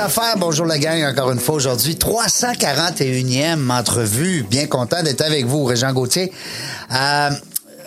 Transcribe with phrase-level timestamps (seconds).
[0.00, 4.46] Affaires, bonjour la gang, encore une fois aujourd'hui, 341e entrevue.
[4.48, 6.32] Bien content d'être avec vous, Régent Gauthier.
[6.90, 7.30] Euh,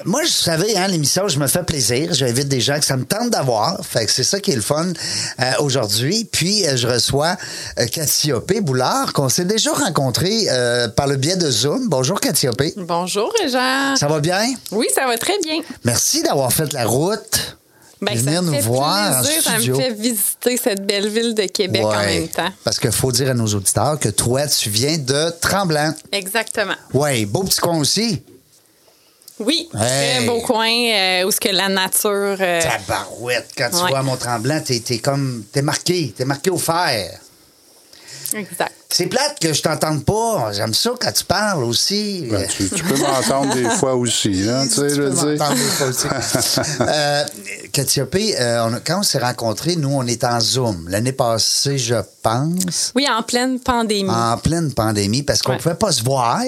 [0.05, 2.13] moi, je savais, hein, l'émission, je me fais plaisir.
[2.13, 3.84] J'invite des gens que ça me tente d'avoir.
[3.84, 6.30] Fait que c'est ça qui est le fun euh, aujourd'hui.
[6.31, 7.35] Puis, euh, je reçois
[7.80, 10.48] euh, Boulard, qu'on s'est déjà rencontré
[10.95, 11.90] par le biais de Zoom.
[11.90, 12.73] Bonjour, Cassiopée.
[12.77, 13.95] Bonjour, Jean.
[13.95, 14.54] Ça va bien?
[14.71, 15.62] Oui, ça va très bien.
[15.84, 17.57] Merci d'avoir fait la route.
[18.05, 19.76] Ben, me nous voir plaisir, en Ça studio.
[19.77, 22.49] me fait visiter cette belle ville de Québec en même temps.
[22.63, 25.93] Parce qu'il faut dire à nos auditeurs que toi, tu viens de Tremblant.
[26.12, 26.76] Exactement.
[26.93, 28.21] Oui, beau petit coin aussi.
[29.40, 30.18] Oui, Hey.
[30.20, 32.37] très beau coin euh, où ce que la nature.
[32.40, 33.90] euh, Tabarouette, quand tu Ouais.
[33.90, 35.43] vois Mont-Tremblant, t'es, t'es comme.
[35.51, 37.20] T'es marqué, t'es marqué au fer.
[38.35, 38.71] Exact.
[38.89, 40.51] C'est plate que je t'entende pas.
[40.53, 42.27] J'aime ça quand tu parles aussi.
[42.29, 45.35] Ben, tu, tu peux m'entendre des fois aussi, là, tu sais, Tu je peux veux
[45.35, 45.43] dire.
[45.43, 46.07] m'entendre des fois aussi.
[46.81, 47.23] euh,
[48.39, 50.87] euh, on quand on s'est rencontrés, nous, on est en Zoom.
[50.89, 54.09] L'année passée, je pense, Oui, en pleine pandémie.
[54.09, 55.57] en pleine pandémie, parce qu'on Ouais.
[55.57, 56.41] pouvait pas se voir.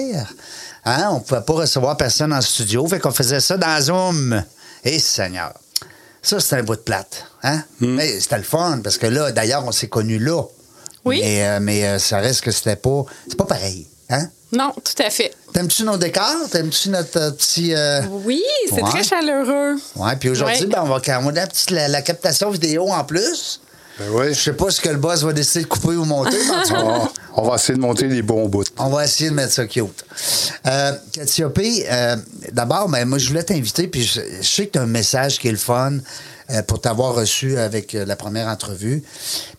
[0.84, 1.08] Hein?
[1.10, 2.86] On pouvait pas recevoir personne en studio.
[2.86, 4.42] Fait qu'on faisait ça dans Zoom.
[4.84, 5.52] Et Seigneur.
[6.22, 7.24] Ça, c'était un bout de plate.
[7.42, 7.62] Hein?
[7.80, 10.42] Mais c'était le fun, parce que là, d'ailleurs, on s'est connus là.
[11.06, 11.20] Oui.
[11.22, 13.04] Mais, euh, mais euh, ça reste que c'était pas.
[13.28, 13.86] C'est pas pareil.
[14.10, 14.28] Hein?
[14.52, 15.32] Non, tout à fait.
[15.52, 16.48] T'aimes-tu nos décors?
[16.50, 17.74] T'aimes-tu notre euh, petit.
[17.74, 18.90] euh, Oui, c'est Ouais.
[18.90, 19.76] très chaleureux.
[19.96, 20.66] Ouais, puis aujourd'hui, Ouais.
[20.66, 23.60] ben, on va on a la, petite, la, la captation vidéo en plus.
[23.98, 24.34] Ben oui.
[24.34, 26.62] Je sais pas ce que le boss va décider de couper ou monter, mais en
[26.62, 27.08] tout cas, On,
[27.42, 28.62] on va essayer de monter les bons bouts.
[28.78, 30.04] on va essayer de mettre ça cute.
[30.66, 32.16] Euh, Cassiopée, euh,
[32.52, 35.38] d'abord, ben, moi, je voulais t'inviter, puis je, je sais que tu as un message
[35.38, 35.94] qui est le fun
[36.50, 39.02] euh, pour t'avoir reçu avec euh, la première entrevue.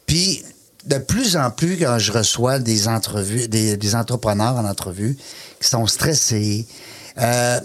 [0.05, 0.43] Puis,
[0.87, 5.17] de plus en plus, quand je reçois des entrevues, des, des entrepreneurs en entrevue
[5.61, 6.65] qui sont stressés,
[7.19, 7.59] euh,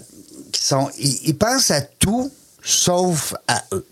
[0.51, 2.31] qui sont, ils, ils pensent à tout
[2.63, 3.85] sauf à eux.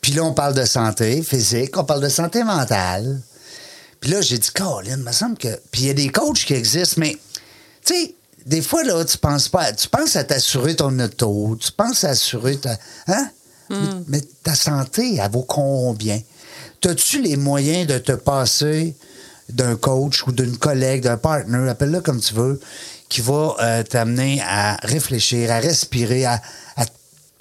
[0.00, 3.20] Puis là, on parle de santé physique, on parle de santé mentale.
[4.00, 5.48] Puis là, j'ai dit, Colin, il me semble que.
[5.72, 7.16] Puis il y a des coachs qui existent, mais,
[7.84, 8.14] tu sais,
[8.44, 9.72] des fois, là, tu penses pas.
[9.72, 12.78] Tu penses à t'assurer ton auto, tu penses à assurer ta.
[13.08, 13.28] Hein?
[13.68, 13.76] Mais,
[14.06, 16.20] mais ta santé, elle vaut combien?
[16.86, 18.94] As-tu les moyens de te passer
[19.48, 22.60] d'un coach ou d'une collègue, d'un partner, appelle-le comme tu veux,
[23.08, 26.40] qui va euh, t'amener à réfléchir, à respirer, à,
[26.76, 26.84] à,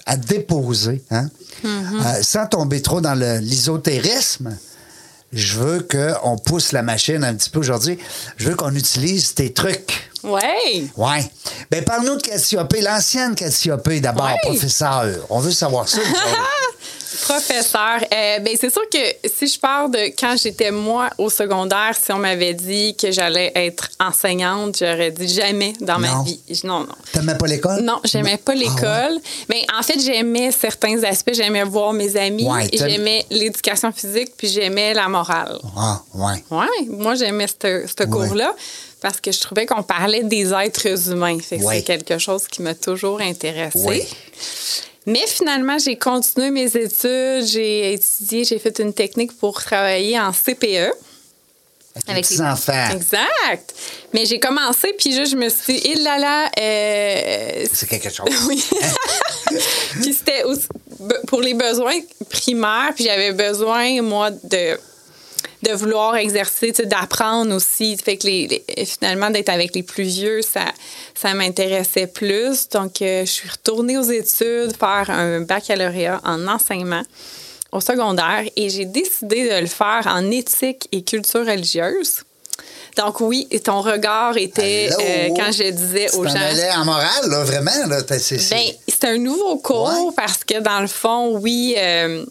[0.05, 1.29] à déposer, hein?
[1.63, 4.55] Euh, sans tomber trop dans l'ésotérisme
[5.33, 7.97] je veux qu'on pousse la machine un petit peu aujourd'hui.
[8.37, 10.09] Je veux qu'on utilise tes trucs.
[10.23, 10.85] Ouais.
[10.95, 11.29] Ouais.
[11.69, 14.37] Ben, parle-nous de Cassiopée, l'ancienne Cassiopée d'abord, Ouais.
[14.43, 15.05] professeur.
[15.29, 15.97] On veut savoir ça.
[17.21, 21.95] Professeur, euh, ben c'est sûr que si je pars de quand j'étais moi au secondaire,
[22.01, 26.17] si on m'avait dit que j'allais être enseignante, j'aurais dit jamais dans Non.
[26.17, 26.39] ma vie.
[26.63, 26.87] Non, non.
[27.13, 27.81] T'aimais pas l'école?
[27.81, 28.63] Non, j'aimais pas Ah ouais?
[28.65, 29.19] l'école.
[29.49, 31.33] Mais en fait, j'aimais certains aspects.
[31.33, 32.47] J'aimais voir mes amis.
[32.47, 35.57] Ouais, j'aimais l'éducation physique, puis j'aimais la morale.
[35.77, 36.43] Ah, ouais.
[36.51, 38.53] Ouais, moi j'aimais ce ce cours-là
[39.01, 41.37] parce que je trouvais qu'on parlait des êtres humains.
[41.39, 41.77] Fait que Ouais.
[41.77, 44.07] c'est quelque chose qui m'a toujours intéressée.
[45.05, 50.31] Mais finalement, j'ai continué mes études, j'ai étudié, j'ai fait une technique pour travailler en
[50.31, 50.93] CPE.
[52.07, 52.89] Avec les petits-enfants.
[52.91, 53.73] Exact.
[54.13, 58.09] Mais j'ai commencé, puis juste, je me suis dit, il là là, euh, C'est quelque
[58.09, 58.27] chose.
[58.47, 58.63] oui.
[60.01, 60.43] puis c'était
[61.27, 61.97] pour les besoins
[62.29, 64.77] primaires, puis j'avais besoin, moi, de
[65.65, 67.97] de vouloir exercer, d'apprendre aussi.
[67.97, 70.65] Fait que les, les- finalement, d'être avec les plus vieux, ça,
[71.15, 72.69] ça m'intéressait plus.
[72.69, 77.03] Donc, euh, je suis retournée aux études, faire un baccalauréat en enseignement
[77.71, 82.21] au secondaire et j'ai décidé de le faire en éthique et culture religieuse.
[82.95, 86.33] Donc oui, et ton regard était, euh, quand je disais aux gens...
[86.35, 87.87] allais en morale, là, vraiment.
[87.89, 90.13] Là, c'est- c'est- Ben, c'est un nouveau cours Ouais.
[90.15, 92.25] parce que dans le fond, oui, euh,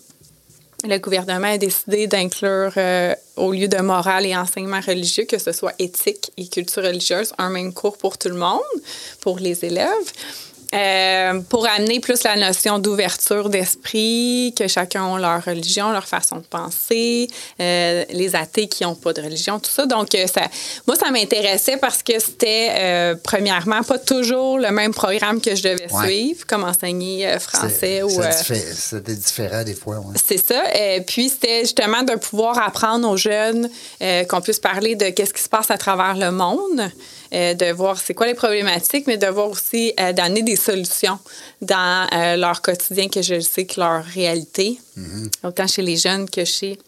[0.86, 5.52] le gouvernement a décidé d'inclure euh, au lieu de morale et enseignement religieux que ce
[5.52, 8.60] soit éthique et culture religieuse un même cours pour tout le monde,
[9.20, 10.12] pour les élèves.
[10.74, 16.36] Euh, pour amener plus la notion d'ouverture d'esprit, que chacun a leur religion, leur façon
[16.36, 17.28] de penser,
[17.60, 19.86] euh, les athées qui n'ont pas de religion, tout ça.
[19.86, 20.42] Donc, euh, ça,
[20.86, 25.62] moi, ça m'intéressait parce que c'était, euh, premièrement, pas toujours le même programme que je
[25.62, 26.06] devais Ouais.
[26.06, 28.10] suivre, comme enseigner français ou...
[28.10, 29.98] C'était différent des fois.
[29.98, 30.14] ouais.
[30.26, 30.62] c'est ça.
[30.76, 33.68] Euh, puis c'était justement de pouvoir apprendre aux jeunes
[34.28, 36.90] qu'on puisse parler de qu'est-ce qui se passe à travers le monde,
[37.34, 41.19] euh, de voir c'est quoi les problématiques, mais de voir aussi euh, d'amener des solutions
[41.60, 44.78] dans euh, leur quotidien que je sais que leur réalité,
[45.42, 46.78] autant chez les jeunes que chez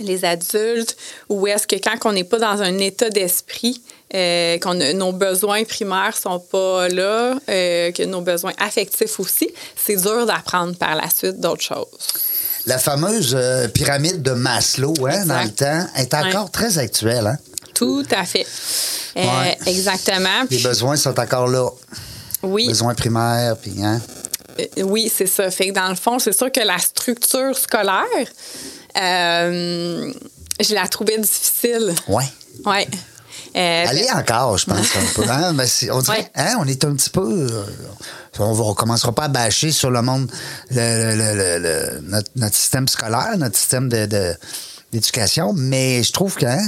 [0.00, 0.96] les adultes,
[1.28, 3.82] ou est-ce que quand on n'est pas dans un état d'esprit,
[4.14, 9.96] euh, a- nos besoins primaires sont pas là, euh, que nos besoins affectifs aussi, c'est
[9.96, 11.86] dur d'apprendre par la suite d'autres choses.
[12.66, 16.50] La fameuse euh, pyramide de Maslow, hein, dans le temps, est encore Ouais.
[16.52, 17.26] très actuelle.
[17.26, 17.36] Hein?
[17.80, 18.46] Tout à fait.
[19.16, 19.58] Euh, Ouais.
[19.66, 20.42] Exactement.
[20.42, 21.68] Les Puis, besoins sont encore là.
[22.42, 24.00] oui, Besoins primaires, puis hein?
[24.60, 25.50] euh, oui, c'est ça.
[25.50, 28.04] Fait que dans le fond, c'est sûr que la structure scolaire,
[29.00, 30.12] euh,
[30.60, 31.94] je la trouvais difficile.
[32.08, 32.24] Ouais.
[32.66, 32.88] Ouais.
[33.56, 35.28] Euh, est encore, je pense, un peu.
[35.28, 35.52] Hein?
[35.54, 36.30] Mais on, dirait, Ouais.
[36.36, 37.48] hein, on est un petit peu.
[37.50, 37.64] euh,
[38.38, 40.30] on ne commencera pas à bâcher sur le monde,
[40.70, 44.06] le- le- le- le- notre, notre système scolaire, notre système de.
[44.06, 44.34] de-
[44.92, 46.58] d'éducation, mais je trouve que hein,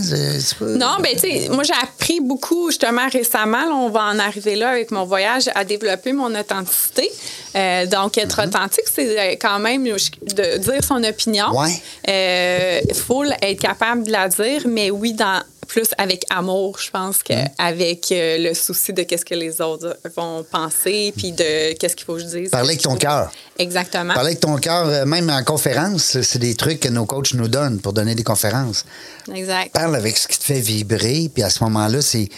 [0.61, 3.65] Non, ben tu sais, moi j'ai appris beaucoup justement récemment.
[3.65, 7.11] là, on va en arriver là avec mon voyage à développer mon authenticité.
[7.57, 8.49] Euh, donc être Mhm.
[8.49, 11.47] authentique, c'est euh, quand même de dire son opinion.
[11.53, 12.83] Ouais.
[12.89, 15.43] Il faut être capable de la dire, mais oui, dans
[15.73, 21.15] plus avec amour, je pense qu'avec le souci de qu'est-ce que les autres vont penser,
[21.17, 22.51] puis de qu'est-ce qu'il faut que je dise.
[22.51, 23.33] Parler avec ton cœur.
[23.59, 24.13] Exactement.
[24.13, 27.49] Parler avec ton cœur, euh, même en conférence, c'est des trucs que nos coachs nous
[27.49, 28.85] donnent pour donner des conférences.
[29.35, 29.73] Exact.
[29.73, 32.29] Parle avec ce qui te fait vibrer, puis à ce moment-là, c'est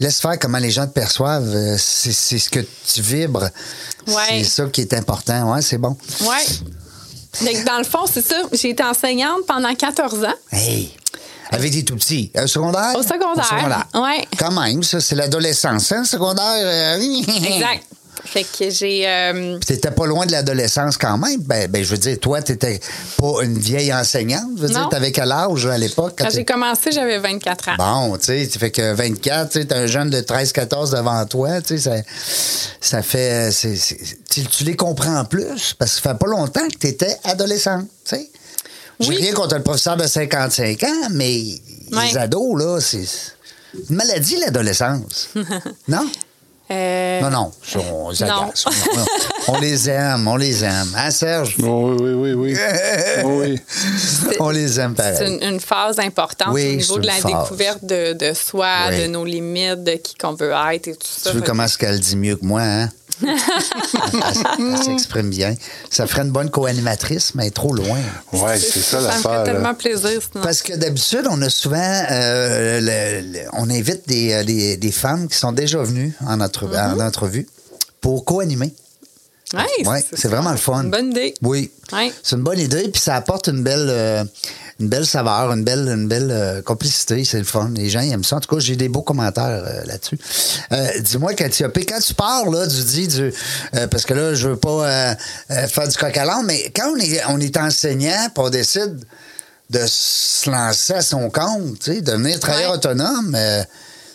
[0.00, 1.54] laisse faire comment les gens te perçoivent.
[1.54, 3.48] euh, C'est ce que tu vibres.
[4.08, 4.14] Ouais.
[4.42, 5.54] C'est ça qui est important.
[5.54, 5.96] Ouais, c'est bon.
[6.22, 6.60] Oui.
[7.46, 8.42] Donc, dans le fond, c'est ça.
[8.52, 10.34] J'ai été enseignante pendant 14 ans.
[10.50, 10.92] Hey!
[11.50, 12.30] Avec des tout petits.
[12.34, 12.92] Un secondaire?
[12.96, 14.24] Au secondaire, ouais.
[14.38, 16.44] Quand même, ça, c'est l'adolescence, hein, secondaire?
[16.56, 16.98] euh,
[17.44, 17.84] Exact.
[18.22, 19.08] Fait que j'ai.
[19.08, 21.40] euh, t'étais pas loin de l'adolescence quand même.
[21.40, 22.78] Ben, ben, je veux dire, toi, t'étais
[23.16, 24.50] pas une vieille enseignante.
[24.56, 24.88] Je veux dire, Non.
[24.90, 26.14] t'avais quel âge à l'époque?
[26.18, 27.76] quand quand j'ai commencé, j'avais 24 ans.
[27.78, 31.24] Bon, tu sais, tu fais que 24, tu sais, t'as un jeune de 13-14 devant
[31.24, 32.02] toi, tu sais, ça,
[32.80, 33.50] ça fait...
[34.28, 38.16] tu, tu les comprends plus, parce que ça fait pas longtemps que t'étais adolescente, tu
[38.16, 38.30] sais.
[39.00, 39.16] J'ai Oui.
[39.16, 41.42] rien contre le professeur de 55 ans, mais
[41.92, 42.08] Ouais.
[42.12, 42.98] les ados, là, c'est
[43.88, 45.30] une maladie, l'adolescence.
[45.88, 46.06] non?
[46.72, 48.42] Euh, Non, non, ça, on les Non.
[48.44, 48.64] agace.
[49.48, 50.86] On, on les aime, on les aime.
[50.96, 51.56] Hein, Serge?
[51.58, 51.66] Oui,
[52.00, 52.56] oui, oui, oui.
[53.24, 53.60] oui.
[54.38, 55.38] On les aime C'est pareil.
[55.42, 57.24] une, une phase importante Oui, au c'est niveau de la phase.
[57.32, 59.02] découverte de, de soi, Oui.
[59.02, 61.30] de nos limites, de qui qu'on veut être et tout ça.
[61.30, 62.88] Tu veux comment est-ce qu'elle dit mieux que moi, hein?
[63.22, 63.36] Elle
[64.58, 65.54] elle s'exprime bien.
[65.90, 67.98] Ça ferait une bonne co-animatrice, mais trop loin.
[68.32, 69.20] Oui, c'est ça Ça me l'affaire.
[69.22, 69.44] ferait là.
[69.44, 70.42] tellement plaisir sinon.
[70.44, 71.76] Parce que d'habitude, on a souvent.
[72.10, 76.40] euh, le- le- on invite des, euh, des- des femmes qui sont déjà venues en,
[76.40, 76.94] entre- Mm-hmm.
[76.94, 77.46] en entrevue
[78.00, 78.72] pour co-animer.
[79.52, 80.84] Ouais, Ouais, c'est vraiment le fun.
[80.84, 81.34] Une bonne idée.
[81.42, 81.72] Oui.
[81.92, 82.12] Ouais.
[82.22, 84.24] C'est une bonne idée, puis ça apporte une belle, euh,
[84.80, 87.22] une belle saveur, une belle, une belle euh, complicité.
[87.24, 87.70] C'est le fun.
[87.74, 88.36] Les gens ils aiment ça.
[88.36, 90.18] En tout cas, j'ai des beaux commentaires euh, là-dessus.
[90.72, 93.32] Euh, Dis-moi, Katia P, quand tu parles, là, tu dis du.
[93.76, 95.14] euh, parce que là, je veux pas
[95.48, 98.98] faire du coq à mais quand on est, on est enseignant, on décide
[99.68, 102.76] de se lancer à son compte, devenir travailleur Ouais.
[102.78, 103.36] autonome,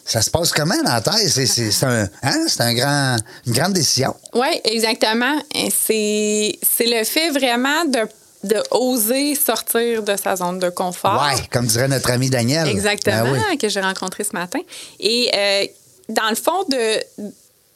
[0.06, 1.30] ça se passe comment dans la tête?
[1.30, 2.46] C'est un, hein?
[2.48, 3.16] c'est un grand,
[3.48, 4.16] une grande décision.
[4.34, 5.42] Oui, exactement.
[5.86, 8.00] C'est le fait vraiment de,
[8.46, 11.22] de oser sortir de sa zone de confort.
[11.26, 12.68] Ouais, comme dirait notre ami Daniel.
[12.68, 13.58] Exactement, Ben oui.
[13.58, 14.60] que j'ai rencontré ce matin.
[15.00, 15.66] Et euh,
[16.10, 17.00] dans le fond, de,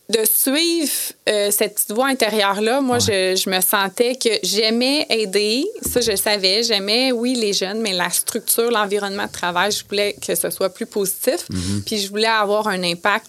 [0.09, 0.91] de suivre
[1.27, 5.65] euh, cette petite voix intérieure-là, moi, je, je me sentais que j'aimais aider.
[5.81, 6.63] Ça, je le savais.
[6.63, 10.69] J'aimais, oui, les jeunes, mais la structure, l'environnement de travail, je voulais que ce soit
[10.69, 11.45] plus positif.
[11.51, 11.83] Mm-hmm.
[11.85, 13.27] Puis je voulais avoir un impact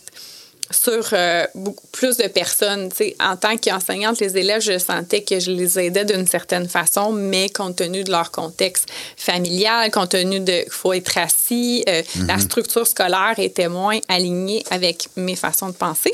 [0.71, 2.91] sur euh, beaucoup plus de personnes.
[3.19, 7.49] En tant qu'enseignante, les élèves, je sentais que je les aidais d'une certaine façon, mais
[7.49, 8.87] compte tenu de leur contexte
[9.17, 14.65] familial, compte tenu de qu'il faut être assis, euh, la structure scolaire était moins alignée
[14.71, 16.13] avec mes façons de penser.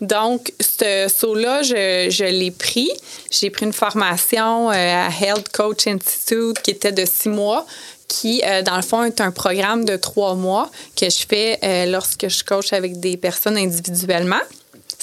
[0.00, 2.90] Donc, ce saut-là, je, je l'ai pris.
[3.30, 7.64] J'ai pris une formation euh, à Health Coach Institute qui était de six mois,
[8.08, 11.86] qui, euh, dans le fond, est un programme de trois mois que je fais euh,
[11.86, 14.40] lorsque je coach avec des personnes individuellement.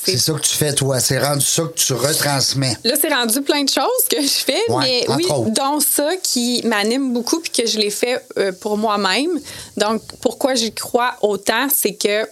[0.03, 0.99] C'est ça que tu fais, toi.
[0.99, 2.75] C'est rendu ça que tu retransmets.
[2.83, 5.51] Là, c'est rendu plein de choses que je fais, Ouais, mais oui, autres.
[5.51, 9.39] dont ça qui m'anime beaucoup puis que je l'ai fait euh, pour moi-même.
[9.77, 12.27] Donc, pourquoi j'y crois autant, c'est que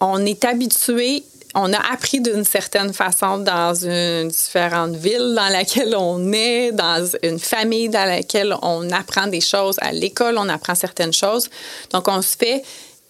[0.00, 1.22] on est habitué
[1.54, 7.08] on a appris d'une certaine façon dans une différente ville dans laquelle on est, dans
[7.22, 9.76] une famille dans laquelle on apprend des choses.
[9.80, 11.48] À l'école, on apprend certaines choses.
[11.92, 12.62] Donc, on se fait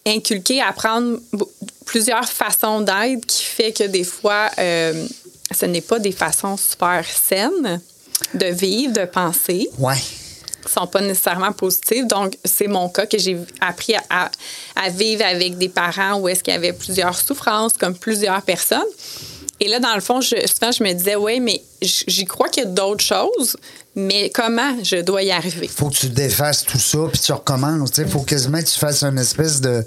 [0.05, 1.19] inculquer, apprendre
[1.85, 5.05] plusieurs façons d'être qui fait que des fois, euh,
[5.51, 7.81] ce n'est pas des façons super saines
[8.33, 9.69] de vivre, de penser.
[9.77, 9.97] Ouais.
[10.67, 12.07] Sont pas nécessairement positives.
[12.07, 14.29] Donc, c'est mon cas que j'ai appris à,
[14.75, 18.79] à vivre avec des parents où est-ce qu'il y avait plusieurs souffrances, comme plusieurs personnes.
[19.61, 22.63] Et là, dans le fond, je, souvent, je me disais, oui, mais j'y crois qu'il
[22.63, 23.57] y a d'autres choses,
[23.95, 25.67] mais comment je dois y arriver?
[25.67, 27.91] faut que tu défasses tout ça, puis tu recommences.
[27.97, 29.83] Il faut quasiment que tu fasses une espèce de,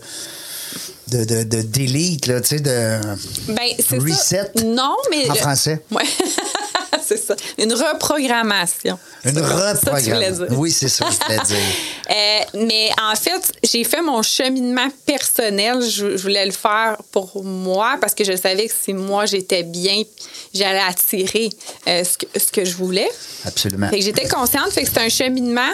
[1.08, 3.00] de, de, de delete, là, tu sais, de...
[3.48, 4.50] Ben, Reset.
[4.54, 4.64] ça.
[4.64, 5.30] Non, mais.
[5.30, 5.80] En le- français.
[5.90, 6.04] Ouais.
[7.16, 7.36] c'est ça.
[7.58, 8.98] Une reprogrammation.
[9.24, 10.46] Une reprogrammation.
[10.50, 11.56] Oui, c'est ça que je voulais dire.
[12.10, 15.80] Euh, mais en fait, j'ai fait mon cheminement personnel.
[15.80, 19.62] Je, je voulais le faire pour moi parce que je savais que si moi j'étais
[19.62, 20.02] bien,
[20.52, 21.48] j'allais attirer
[21.88, 23.08] euh, ce, que, ce que je voulais.
[23.46, 23.88] Absolument.
[23.96, 25.72] J'étais consciente, fait que c'est un cheminement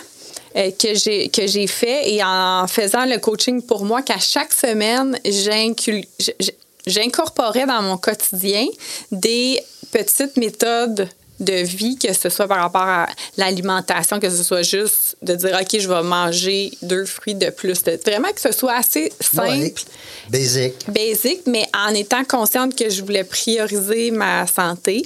[0.56, 4.52] euh, que j'ai que j'ai fait et en faisant le coaching pour moi qu'à chaque
[4.52, 5.18] semaine
[6.86, 8.66] j'incorporais dans mon quotidien
[9.12, 11.06] des petites méthodes
[11.40, 15.56] de vie, que ce soit par rapport à l'alimentation, que ce soit juste de dire,
[15.60, 17.82] OK, je vais manger deux fruits de plus.
[17.84, 19.74] De- Vraiment que ce soit assez simple Ouais.
[20.30, 20.74] Basic.
[20.88, 25.02] basic, mais en étant consciente que je voulais prioriser ma santé,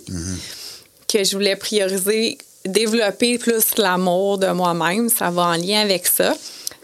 [1.09, 6.35] que je voulais prioriser, développer plus l'amour de moi-même, ça va en lien avec ça.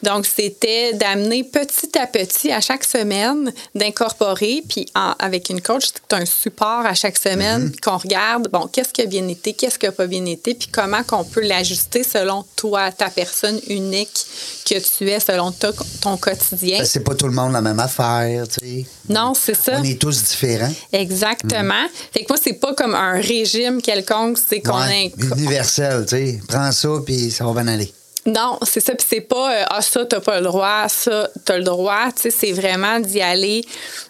[0.03, 5.85] Donc, c'était d'amener petit à petit, à chaque semaine, d'incorporer, puis en- avec une coach,
[5.87, 9.79] c'est un support à chaque semaine, qu'on regarde, bon, qu'est-ce qui a bien été, qu'est-ce
[9.79, 14.27] qui n'a pas bien été, puis comment qu'on peut l'ajuster selon toi, ta personne unique
[14.69, 15.53] que tu es, selon
[16.01, 16.79] ton quotidien.
[16.79, 18.87] Ben, C'est pas tout le monde la même affaire, tu sais.
[19.09, 19.79] Non, c'est ça.
[19.81, 20.73] On est tous différents.
[20.93, 21.87] Exactement.
[22.13, 26.17] Fait que moi, c'est pas comme un régime quelconque, c'est qu'on Ouais, inc- Universel, tu
[26.17, 26.41] sais.
[26.47, 27.93] Prends ça, puis ça va bien aller.
[28.29, 28.95] Non, c'est ça.
[28.95, 32.13] Puis c'est pas euh, ah ça t'as pas le droit, ça t'as le droit.
[32.15, 33.65] Tu sais, c'est vraiment d'y aller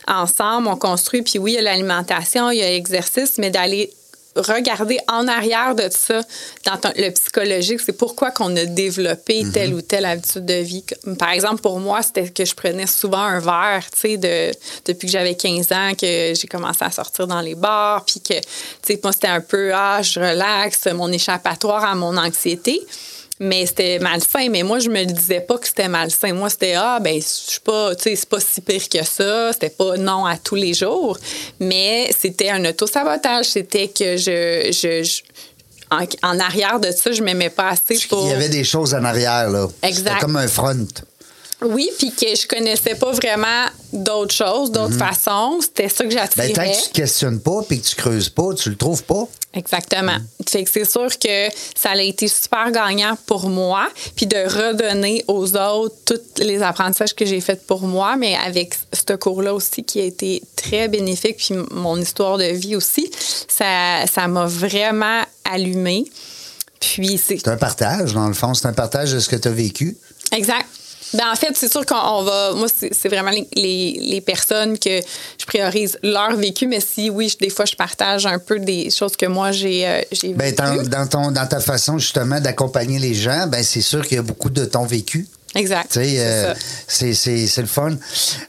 [0.06, 0.68] ensemble.
[0.68, 1.22] On construit.
[1.22, 3.92] Puis oui, il y a l'alimentation, il y a l'exercice, mais d'aller
[4.36, 6.20] regarder en arrière de ça
[6.64, 10.84] dans ton- le psychologique, c'est pourquoi qu'on a développé telle ou telle habitude de vie.
[11.18, 14.52] Par exemple, pour moi, c'était que je prenais souvent un verre, tu sais, de,
[14.84, 18.34] depuis que j'avais 15 ans, que j'ai commencé à sortir dans les bars, puis que,
[18.34, 18.42] tu
[18.86, 22.80] sais, moi, c'était un peu, ah, je relaxe, mon échappatoire à mon anxiété.
[23.40, 24.48] Mais c'était malsain.
[24.50, 26.32] Mais moi, je me le disais pas que c'était malsain.
[26.32, 29.52] Moi, c'était ah, ben, je suis pas, tu sais, c'est pas si pire que ça.
[29.52, 31.16] C'était pas non à tous les jours.
[31.60, 33.46] Mais c'était un auto-sabotage.
[33.46, 34.70] C'était que je.
[34.72, 35.22] je, je-
[35.90, 38.24] en, en arrière de ça, je m'aimais pas assez pour.
[38.26, 39.68] Il y avait des choses en arrière, là.
[39.82, 40.08] Exact.
[40.10, 40.86] C'était comme un front.
[41.60, 45.58] Oui, puis que je connaissais pas vraiment d'autres choses, d'autres façons.
[45.60, 46.52] C'était ça que j'attirais.
[46.52, 49.02] Ben, tant que tu te questionnes pas, puis que tu creuses pas, tu le trouves
[49.02, 49.26] pas.
[49.54, 50.18] Exactement.
[50.48, 55.24] Fait que c'est sûr que ça a été super gagnant pour moi, puis de redonner
[55.26, 59.82] aux autres tous les apprentissages que j'ai faits pour moi, mais avec ce cours-là aussi
[59.82, 63.10] qui a été très bénéfique, puis mon histoire de vie aussi,
[63.48, 66.04] ça ça m'a vraiment allumé.
[66.78, 68.54] Puis c'est C'est un partage, dans le fond.
[68.54, 69.96] C'est un partage de ce que tu as vécu.
[70.30, 70.66] Exact.
[71.14, 72.52] Ben, en fait, c'est sûr qu'on on va.
[72.54, 75.00] Moi, c'est vraiment les, les- les personnes que
[75.40, 78.90] je priorise leur vécu, mais si oui, je- des fois, je partage un peu des
[78.90, 80.00] choses que moi, j'ai euh,
[80.34, 80.88] Ben, dans, vécues.
[80.90, 84.22] dans ton, dans ta façon, justement, d'accompagner les gens, ben, c'est sûr qu'il y a
[84.22, 85.26] beaucoup de ton vécu.
[85.54, 85.88] Exact.
[85.90, 86.54] C'est euh,
[86.86, 87.96] c'est c'est- c'est le fun.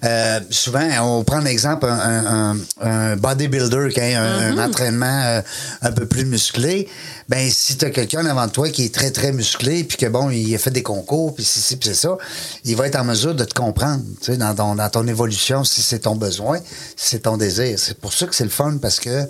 [0.04, 5.42] Euh, souvent, on prend l'exemple un, un, un- bodybuilder qui a un, un entraînement euh,
[5.82, 6.90] un peu plus musclé.
[7.30, 10.30] Ben, si tu as quelqu'un devant toi qui est très, très musclé, puis que bon,
[10.30, 12.18] il a fait des concours, puis si, si, puis c'est ça,
[12.66, 15.64] il va être en mesure de te comprendre, tu sais, dans ton, dans ton évolution,
[15.64, 16.58] si c'est ton besoin,
[16.98, 17.78] si c'est ton désir.
[17.80, 19.26] C'est pour ça que c'est le fun, parce que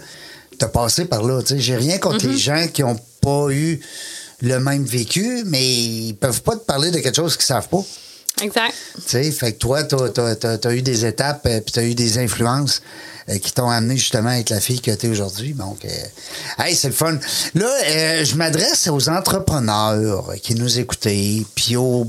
[0.57, 1.41] tu as passé par là.
[1.41, 3.79] Tu sais, j'ai rien contre les gens qui ont pas eu
[4.41, 7.83] le même vécu, mais ils peuvent pas te parler de quelque chose qu'ils savent pas.
[8.41, 8.73] Exact.
[8.95, 11.93] Tu sais, fait que toi, tu as, eu des étapes euh, puis tu as eu
[11.93, 12.81] des influences
[13.29, 15.53] euh, qui t'ont amené justement à être la fille que tu es aujourd'hui.
[15.53, 15.89] Donc, euh,
[16.57, 17.17] hey, c'est le fun.
[17.53, 21.07] Là, euh, je m'adresse aux entrepreneurs qui nous écoutent,
[21.55, 22.07] puis aux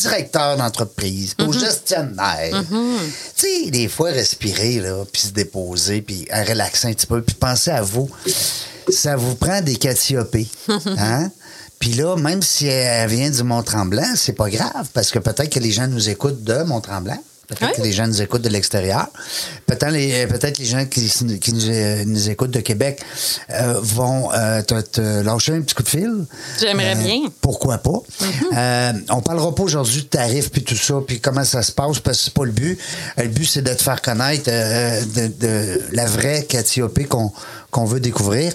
[0.00, 2.62] directeurs d'entreprise, aux gestionnaires.
[3.36, 7.34] Tu sais, des fois, respirer, là, puis se déposer, puis relaxer un petit peu, puis
[7.34, 8.08] penser à vous.
[8.88, 10.48] Ça vous prend des catiopées.
[10.68, 11.30] Hein?
[11.80, 15.58] Puis là, même si elle vient du Mont-Tremblant, c'est pas grave, parce que peut-être que
[15.60, 17.18] les gens nous écoutent de Mont-Tremblant.
[17.48, 19.08] Peut-être que les gens nous écoutent de l'extérieur.
[19.66, 21.08] Peut-être les, peut-être les gens qui,
[21.40, 23.00] qui nous, euh, nous écoutent de Québec
[23.50, 26.26] euh, vont euh, te, te lâcher un petit coup de fil.
[26.60, 27.22] J'aimerais Euh, bien.
[27.40, 27.98] Pourquoi pas?
[28.52, 31.98] Euh, on parlera pas aujourd'hui de tarifs puis tout ça, puis comment ça se passe,
[31.98, 32.78] parce que c'est pas le but.
[33.18, 37.32] Euh, Le but, c'est de te faire connaître euh, de, de la vraie Cathy qu'on
[37.72, 38.52] qu'on veut découvrir.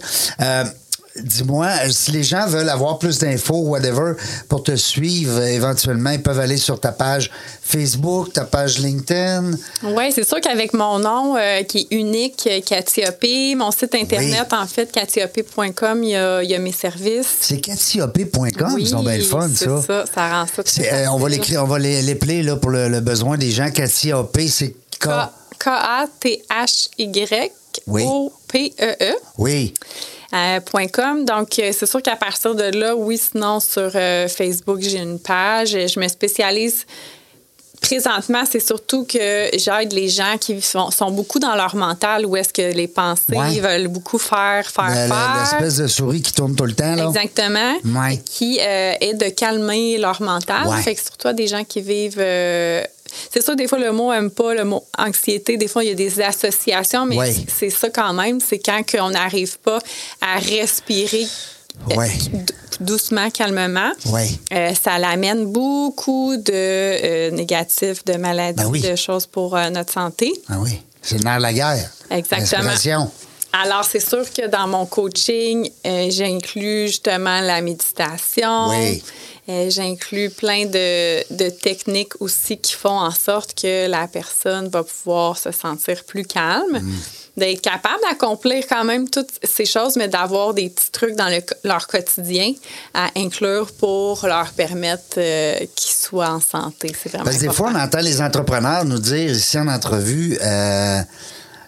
[1.18, 4.14] Dis-moi, euh, si les gens veulent avoir plus d'infos, whatever,
[4.50, 7.32] pour te suivre, euh, éventuellement, ils peuvent aller sur ta page
[7.64, 9.52] Facebook, ta page LinkedIn.
[9.84, 14.68] Oui, c'est sûr qu'avec mon nom euh, qui est unique, Cathyopé, mon site internet, en
[14.68, 17.28] fait, cathyopé.com, il y a, il y a mes services.
[17.40, 19.82] C'est cathyopé.com, oui, ils sont bien le fun, c'est ça.
[19.82, 20.04] ça.
[20.14, 22.90] Ça rend ça très euh, on va l'écrire, on va les- l'épeler là, pour le,
[22.90, 23.66] le besoin des gens.
[23.68, 25.08] AP, c'est K.
[27.86, 29.16] K-A-T-H-Y-O-P-E-E.
[29.38, 29.74] Oui.
[30.36, 31.24] Euh.
[31.26, 35.20] Donc, euh, c'est sûr qu'à partir de là, oui, sinon, sur euh, Facebook, j'ai une
[35.20, 35.70] page.
[35.72, 36.86] Je me spécialise.
[37.82, 42.36] Présentement, c'est surtout que j'aide les gens qui sont, sont beaucoup dans leur mental où
[42.36, 43.60] est-ce que les pensées Ouais.
[43.60, 45.38] veulent beaucoup faire, faire, Le- faire.
[45.60, 47.06] L'espèce de souris qui tourne tout le temps, là.
[47.06, 47.76] Exactement.
[48.02, 48.18] Ouais.
[48.26, 50.68] Qui euh, est de calmer leur mental.
[50.68, 50.82] Ouais.
[50.82, 52.16] Fait que surtout des gens qui vivent.
[52.18, 52.84] euh,
[53.32, 55.92] c'est sûr, des fois, le mot aime pas, le mot anxiété, des fois, il y
[55.92, 57.36] a des associations, mais Ouais.
[57.48, 58.40] c'est ça quand même.
[58.40, 59.80] C'est quand on n'arrive pas
[60.22, 61.28] à respirer
[61.92, 62.12] euh, Ouais.
[62.80, 63.92] doucement, calmement.
[64.08, 64.30] Ouais.
[64.54, 68.82] Euh, ça l'amène beaucoup de euh, négatifs, de maladies, Ben oui.
[68.82, 70.32] de choses pour euh, notre santé.
[70.50, 70.82] Ah oui.
[71.02, 71.92] C'est le nerf de la guerre.
[72.10, 73.12] Exactement.
[73.54, 75.70] Alors, c'est sûr que dans mon coaching,
[76.10, 78.70] j'inclus justement la méditation.
[78.70, 79.02] Oui.
[79.48, 84.84] Euh, j'inclus plein de, de techniques aussi qui font en sorte que la personne va
[84.84, 86.94] pouvoir se sentir plus calme, Mm.
[87.38, 91.44] d'être capable d'accomplir quand même toutes ces choses, mais d'avoir des petits trucs dans le-
[91.64, 92.54] leur quotidien
[92.96, 96.92] à inclure pour leur permettre euh, qu'ils soient en santé.
[97.00, 100.40] C'est vraiment Parce que des fois, on entend les entrepreneurs nous dire ici en entrevue,
[100.42, 101.02] euh,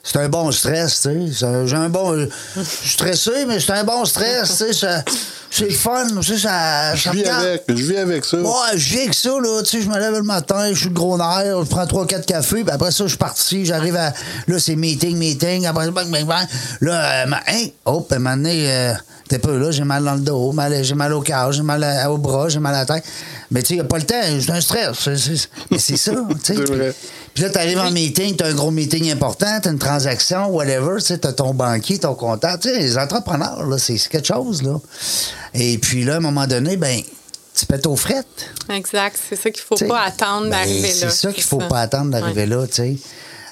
[0.09, 1.67] c'est un bon stress, tu sais.
[1.67, 2.17] J'ai un bon.
[2.55, 5.03] Je suis stressé, mais c'est un bon stress, tu sais.
[5.49, 6.95] C'est fun, tu sais, ça.
[6.95, 8.37] Je vis avec, je vis avec ça.
[8.37, 9.61] Ouais, je viens avec ça, là.
[9.63, 12.23] Tu sais, je me lève le matin, je suis le gros nerf, je prends 3-4
[12.23, 14.13] cafés, puis après ça, je suis parti, j'arrive à.
[14.47, 16.47] Là, c'est meeting, meeting, après bang, bang, bang.
[16.79, 18.93] Là, euh, hein, hop, à un moment donné, euh,
[19.27, 21.84] t'es peu là, j'ai mal dans le dos, mal, j'ai mal au cœur, j'ai mal
[21.84, 23.03] à- au bras, j'ai mal à la tête.
[23.51, 24.98] Mais tu sais, y a pas le temps, c'est un stress.
[25.00, 26.55] C'est- c'est- Mais c'est ça, tu sais.
[26.55, 26.93] C'est Puis- vrai.
[27.34, 31.05] Puis là, t'arrives en meeting, t'as un gros meeting important, t'as une transaction, whatever, tu
[31.05, 32.61] sais, t'as ton banquier, ton comptable.
[32.61, 34.79] Tu sais, les entrepreneurs, là, c'est c'est quelque chose, là.
[35.53, 37.00] Et puis là, à un moment donné, ben,
[37.55, 38.25] tu pètes aux frettes.
[38.70, 39.18] Exact.
[39.29, 40.94] C'est ça qu'il ne faut T'sais, pas attendre ben, d'arriver là.
[40.94, 41.68] C'est ça qu'il faut ça.
[41.68, 42.48] pas attendre d'arriver Ouais.
[42.48, 42.96] là, tu sais.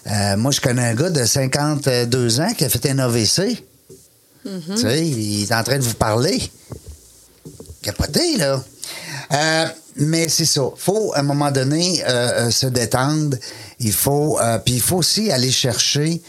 [0.07, 3.63] Euh, moi, je connais un gars de 52 ans qui a fait un AVC.
[4.45, 6.39] Tu sais, il est en train de vous parler.
[7.81, 8.63] Capoté, là.
[9.31, 10.61] Euh, mais c'est ça.
[10.77, 13.37] faut, à un moment donné, euh, euh, se détendre.
[13.79, 14.39] Il faut...
[14.39, 16.21] euh, Puis il faut aussi aller chercher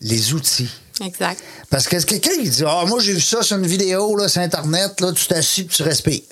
[0.00, 0.70] les outils.
[1.04, 1.40] Exact.
[1.70, 4.40] Parce que quelqu'un qui dit Ah, moi, j'ai vu ça sur une vidéo, là, sur
[4.40, 6.22] Internet, là, tu t'assis tu respires.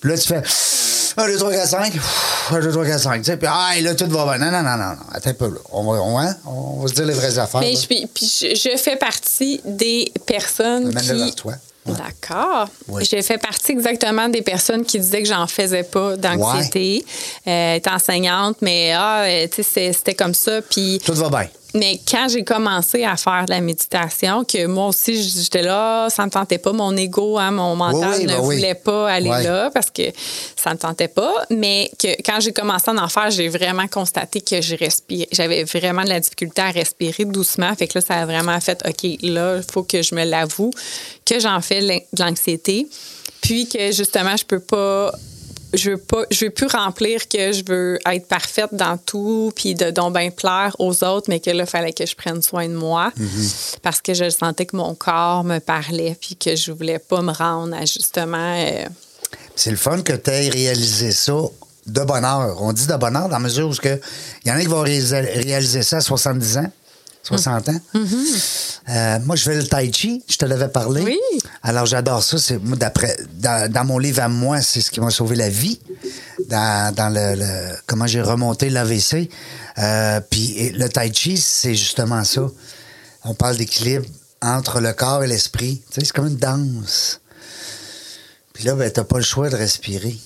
[0.00, 0.42] Puis là, tu fais
[1.16, 1.92] 1, 2, 3, 4, 5.
[2.50, 3.18] 1, 2, 3, 4, 5.
[3.18, 4.50] Tu sais, puis ah, là, tout va bien.
[4.50, 5.02] Non, non, non, non, non.
[5.12, 5.58] Attends un peu, là.
[5.70, 6.36] On va, on, hein?
[6.46, 7.60] on va se dire les vraies affaires.
[7.60, 11.24] Mais je, puis, je, je fais partie des personnes Amène-le qui.
[11.24, 11.52] vers toi.
[11.84, 11.94] Ouais.
[11.94, 12.68] D'accord.
[12.88, 13.04] Oui.
[13.04, 17.04] Je fais partie exactement des personnes qui disaient que j'en faisais pas d'anxiété.
[17.46, 20.62] Euh, être enseignante, mais ah, c'était comme ça.
[20.62, 21.48] Puis Tout va bien.
[21.74, 26.26] Mais quand j'ai commencé à faire de la méditation, que moi aussi, j'étais là, ça
[26.26, 28.56] me tentait pas, mon ego, hein, mon mental Oui, oui, ne ben oui.
[28.56, 30.02] voulait pas aller là parce que
[30.56, 31.32] ça me tentait pas.
[31.50, 35.28] Mais que quand j'ai commencé à en faire, j'ai vraiment constaté que je respirais.
[35.32, 37.74] J'avais vraiment de la difficulté à respirer doucement.
[37.74, 40.72] Fait que là, ça a vraiment fait, OK, là, il faut que je me l'avoue
[41.24, 42.86] que j'en fais de l'anxiété.
[43.40, 45.12] Puis que justement, je peux pas
[45.74, 49.74] je veux pas je veux plus remplir que je veux être parfaite dans tout puis
[49.74, 52.68] de donc bien plaire aux autres mais que là il fallait que je prenne soin
[52.68, 53.12] de moi.
[53.82, 57.32] Parce que je sentais que mon corps me parlait puis que je voulais pas me
[57.32, 58.84] rendre à justement euh,
[59.56, 61.34] C'est le fun que tu aies réalisé ça
[61.86, 62.56] de bonne heure.
[62.60, 63.98] On dit de bonne heure dans la mesure où il
[64.44, 66.72] y en a qui vont réaliser ça à 70 ans,
[67.22, 67.80] 60 ans.
[68.88, 71.02] Euh, moi, je fais le tai chi, je te l'avais parlé.
[71.02, 71.18] Oui.
[71.62, 72.36] Alors, j'adore ça.
[72.38, 75.80] C'est, d'après, dans, dans mon livre à moi, c'est ce qui m'a sauvé la vie.
[76.48, 79.30] Dans, dans le, le- comment j'ai remonté l'AVC.
[79.78, 82.48] Euh, puis le tai chi, c'est justement ça.
[83.24, 84.04] On parle d'équilibre
[84.42, 85.80] entre le corps et l'esprit.
[85.90, 87.20] Tu sais, c'est comme une danse.
[88.52, 90.16] Puis là, ben, t'as pas le choix de respirer.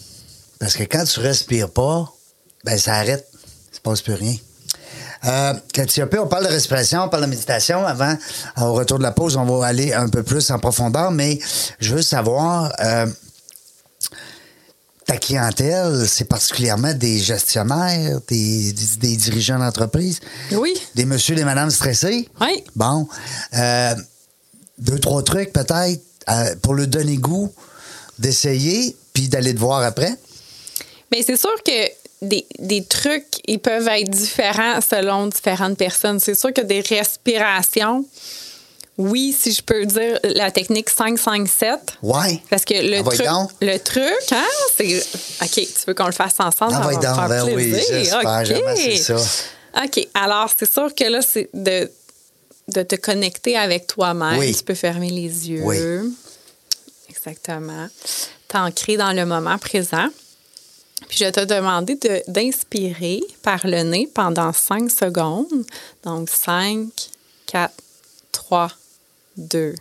[0.59, 2.11] Parce que quand tu respires pas,
[2.64, 3.28] ben, ça arrête.
[3.72, 4.35] Il se passe plus rien.
[5.24, 7.85] Euh, Cathyopée, on parle de respiration, on parle de méditation.
[7.87, 8.16] Avant,
[8.59, 11.38] au retour de la pause, on va aller un peu plus en profondeur, mais
[11.81, 13.07] je veux savoir, euh,
[15.07, 20.18] ta clientèle, c'est particulièrement des gestionnaires, des, des- des dirigeants d'entreprise,
[20.52, 20.74] Oui.
[20.96, 22.29] des monsieur, des madames stressés.
[22.40, 22.64] Oui.
[22.74, 23.07] Bon.
[23.55, 23.94] Euh,
[24.79, 27.52] deux, trois trucs peut-être euh, pour le donner goût
[28.18, 30.12] d'essayer puis d'aller te voir après?
[31.12, 31.70] Mais c'est sûr que
[32.26, 36.20] des, des trucs, ils peuvent être différents selon différentes personnes.
[36.20, 38.04] C'est sûr que des respirations,
[38.98, 41.78] oui, si je peux dire la technique 5-5-7.
[42.02, 42.40] Ouais.
[42.48, 43.50] Parce que le Ah, truc, donc.
[43.60, 44.44] le truc, hein,
[44.76, 44.98] c'est.
[45.42, 46.72] OK, tu veux qu'on le fasse ensemble?
[46.74, 47.82] Ah, ça va donc, ben oui, plaisir.
[47.90, 48.44] j'espère, OK.
[48.46, 49.16] jamais c'est ça.
[49.84, 51.90] OK, alors c'est sûr que là, c'est de,
[52.68, 54.38] de te connecter avec toi-même.
[54.38, 54.54] Oui.
[54.54, 55.60] Tu peux fermer les yeux.
[55.62, 55.76] Oui.
[57.10, 57.88] Exactement.
[58.48, 60.06] T'ancrer dans le moment présent.
[61.09, 65.64] Puis je vais te demander de- d'inspirer par le nez pendant 5 secondes.
[66.03, 66.88] Donc 5,
[67.47, 67.73] 4,
[68.33, 68.71] 3,
[69.37, 69.75] 2,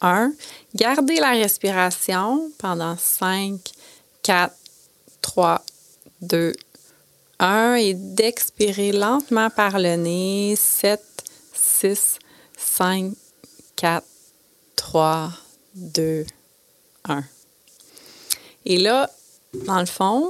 [0.00, 0.32] 1.
[0.74, 3.60] Gardez la respiration pendant 5,
[4.22, 4.54] 4,
[5.22, 5.62] 3,
[6.20, 6.52] 2,
[7.38, 10.54] 1 et d'expirer lentement par le nez.
[10.56, 11.00] 7,
[11.54, 12.18] 6,
[12.56, 13.12] 5,
[13.76, 14.04] 4,
[14.76, 15.32] 3,
[15.74, 16.26] 2,
[17.08, 17.24] 1.
[18.64, 19.10] Et là,
[19.54, 20.28] dans le fond,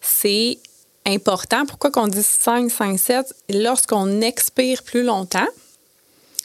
[0.00, 0.58] c'est
[1.06, 1.66] important.
[1.66, 3.34] Pourquoi qu'on dit 5, 5, 7?
[3.50, 5.48] Lorsqu'on expire plus longtemps,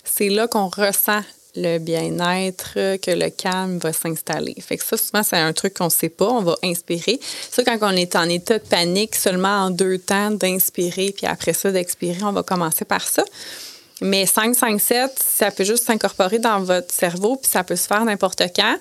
[0.04, 1.22] c'est là qu'on ressent
[1.56, 4.56] le bien-être, que le calme va s'installer.
[4.60, 6.30] Fait que ça, souvent, c'est un truc qu'on ne sait pas.
[6.30, 7.20] On va inspirer.
[7.50, 11.54] Ça, quand on est en état de panique, seulement en deux temps d'inspirer, puis après
[11.54, 13.24] ça, d'expirer, on va commencer par ça.
[14.02, 17.88] Mais 5, 5, 7, ça peut juste s'incorporer dans votre cerveau, puis ça peut se
[17.88, 18.78] faire n'importe quand.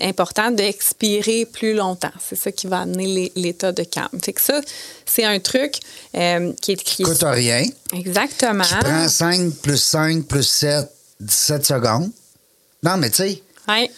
[0.00, 2.12] Important d'expirer plus longtemps.
[2.24, 4.20] C'est ça qui va amener l'état de calme.
[4.22, 4.60] Fait que ça,
[5.06, 5.74] c'est un truc
[6.16, 6.82] euh, qui est...
[6.82, 7.64] Qui Coûte rien.
[7.92, 8.64] Exactement.
[8.64, 10.88] Tu prends 5 plus 5 plus 7,
[11.20, 12.10] 17 secondes.
[12.82, 13.90] Non, mais tu sais, Ouais.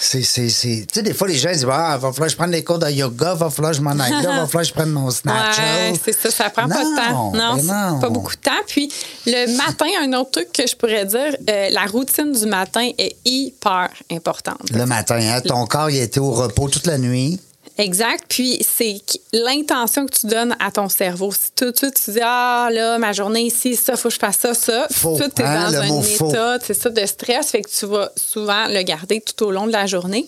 [0.00, 0.22] C'est.
[0.22, 2.50] c'est- c'est- Tu sais, des fois, les gens disent Ah, va falloir que je prenne
[2.50, 4.72] des cours de yoga, va falloir que je m'en aille là, va falloir que je
[4.72, 5.62] prenne mon Snapchat.
[5.90, 7.32] Ouais, c'est ça, ça prend pas de temps.
[7.32, 8.00] Non, ben non.
[8.00, 8.50] pas beaucoup de temps.
[8.66, 8.92] Puis
[9.26, 13.16] le matin, un autre truc que je pourrais dire, euh, la routine du matin est
[13.24, 14.70] hyper importante.
[14.72, 17.38] Le matin, hein, ton corps, il a été au repos toute la nuit.
[17.78, 18.24] Exact.
[18.28, 18.96] Puis c'est
[19.32, 21.32] l'intention que tu donnes à ton cerveau.
[21.32, 24.18] Si tout de suite tu dis ah là ma journée ici ça faut que je
[24.18, 25.88] fasse ça ça, Faux, tout est hein, dans un
[26.28, 29.66] état c'est ça de stress fait que tu vas souvent le garder tout au long
[29.66, 30.26] de la journée.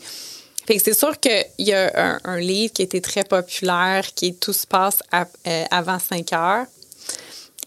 [0.67, 4.29] Fait que c'est sûr qu'il y a un, un livre qui été très populaire qui
[4.29, 6.67] est Tout se passe à- euh, avant 5 heures.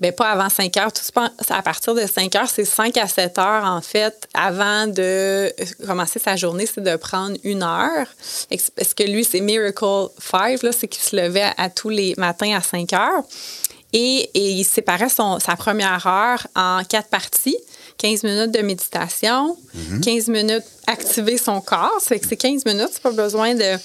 [0.01, 0.91] Ben, pas avant 5 heures.
[0.91, 1.01] Tout
[1.49, 5.49] à partir de 5 heures, c'est 5 à 7 heures, en fait, avant de euh,
[5.85, 8.07] commencer sa journée, c'est de prendre une heure.
[8.75, 12.13] Parce que lui, c'est Miracle 5, là, c'est qu'il se levait à, à tous les
[12.17, 13.23] matins à 5 heures.
[13.93, 17.57] Et, et il séparait son, sa première heure en quatre parties.
[17.97, 19.57] 15 minutes de méditation,
[20.03, 21.95] 15 minutes activer son corps.
[22.01, 23.77] Ça fait que c'est 15 minutes, c'est pas besoin de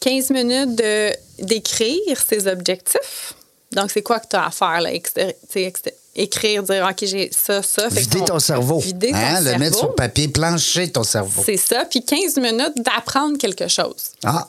[0.00, 3.34] 15 minutes de, d'écrire ses objectifs.
[3.76, 4.80] Donc, c'est quoi que tu as à faire?
[4.80, 4.90] Là?
[4.92, 7.90] Exté- exté- écrire, dire, OK, j'ai ça, ça.
[7.90, 8.78] Fait Vider ton cerveau.
[8.80, 9.58] Vider ton Hein, Le cerveau.
[9.60, 11.42] mettre sur papier, plancher ton cerveau.
[11.44, 11.84] C'est ça.
[11.88, 14.12] Puis 15 minutes d'apprendre quelque chose.
[14.24, 14.48] Ah,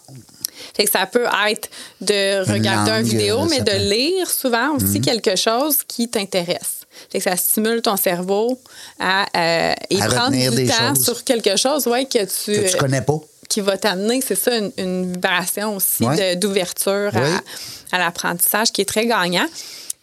[0.76, 1.70] Fait que ça peut être
[2.02, 3.90] de regarder une langue, vidéo, euh, mais de peut- Mhm.
[3.90, 6.82] lire souvent aussi quelque chose qui t'intéresse.
[7.12, 8.60] Fait que ça stimule ton cerveau
[9.00, 11.04] à, euh, et À prendre du temps choses.
[11.04, 13.20] sur quelque chose ouais, que tu, que tu euh, connais pas.
[13.50, 16.36] Qui va t'amener, c'est ça, une, une vibration aussi Ouais.
[16.36, 17.22] d'ouverture Oui.
[17.92, 19.46] à, à l'apprentissage qui est très gagnant.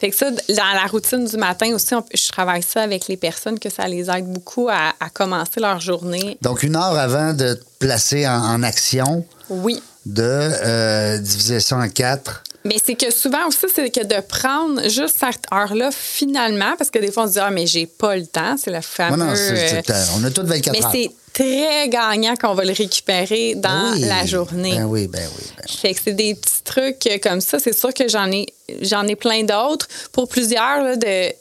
[0.00, 3.16] Fait que ça, dans la routine du matin aussi, on- je travaille ça avec les
[3.16, 6.37] personnes que ça les aide beaucoup à, à commencer leur journée.
[6.42, 9.80] Donc, une heure avant de te placer en, en action, Oui.
[10.04, 12.42] de euh, diviser ça en quatre.
[12.66, 16.98] Mais c'est que souvent aussi, c'est que de prendre juste cette heure-là finalement, parce que
[16.98, 19.18] des fois, on se dit, ah, mais j'ai pas le temps, c'est la Non, fameuse.
[19.28, 20.90] non, c'est- c'est- euh, on a toutes 24 mais heures.
[20.92, 24.00] c'est très gagnant qu'on va le récupérer dans Ben oui.
[24.06, 24.76] la journée.
[24.76, 25.44] Ben oui, ben oui.
[25.56, 25.76] ben oui.
[25.80, 27.58] Fait que c'est des petits trucs euh, comme ça.
[27.58, 28.46] C'est sûr que j'en ai,
[28.80, 29.88] j'en ai plein d'autres.
[30.12, 31.32] Pour plusieurs, là, de,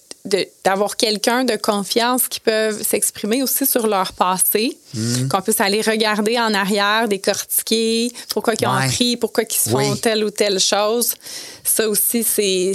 [0.63, 5.27] d'avoir quelqu'un de confiance qui peuvent s'exprimer aussi sur leur passé, Mm.
[5.27, 8.85] qu'on puisse aller regarder en arrière, décortiquer pourquoi ils ont Ouais.
[8.85, 9.99] appris, pourquoi ils se font Oui.
[9.99, 11.15] telle ou telle chose.
[11.63, 12.73] Ça aussi, c'est,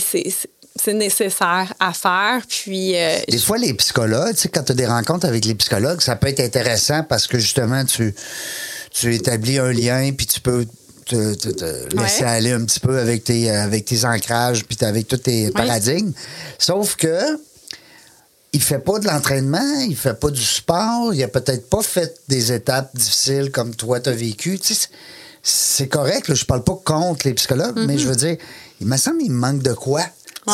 [0.83, 2.43] c'est, nécessaire à faire.
[2.49, 5.55] Puis, euh, Des fois, les psychologues, tu sais, quand tu as des rencontres avec les
[5.55, 8.15] psychologues, ça peut être intéressant parce que justement, tu,
[8.93, 10.67] tu établis un lien, puis tu peux
[11.07, 12.29] te, te- te laisser Ouais.
[12.31, 16.13] aller un petit peu avec tes, avec tes ancrages, puis avec tous tes paradigmes.
[16.59, 17.19] Sauf que
[18.53, 22.19] il fait pas de l'entraînement, il fait pas du sport, il a peut-être pas fait
[22.29, 24.59] des étapes difficiles comme toi tu as vécu.
[24.59, 24.89] Tu sais,
[25.43, 28.37] c'est- correct, là, je parle pas contre les psychologues, mais je veux dire,
[28.81, 30.03] il me semble qu'il manque de quoi.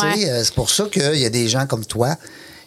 [0.03, 0.29] Ouais.
[0.29, 2.15] euh, C'est pour ça qu'il y a des gens comme toi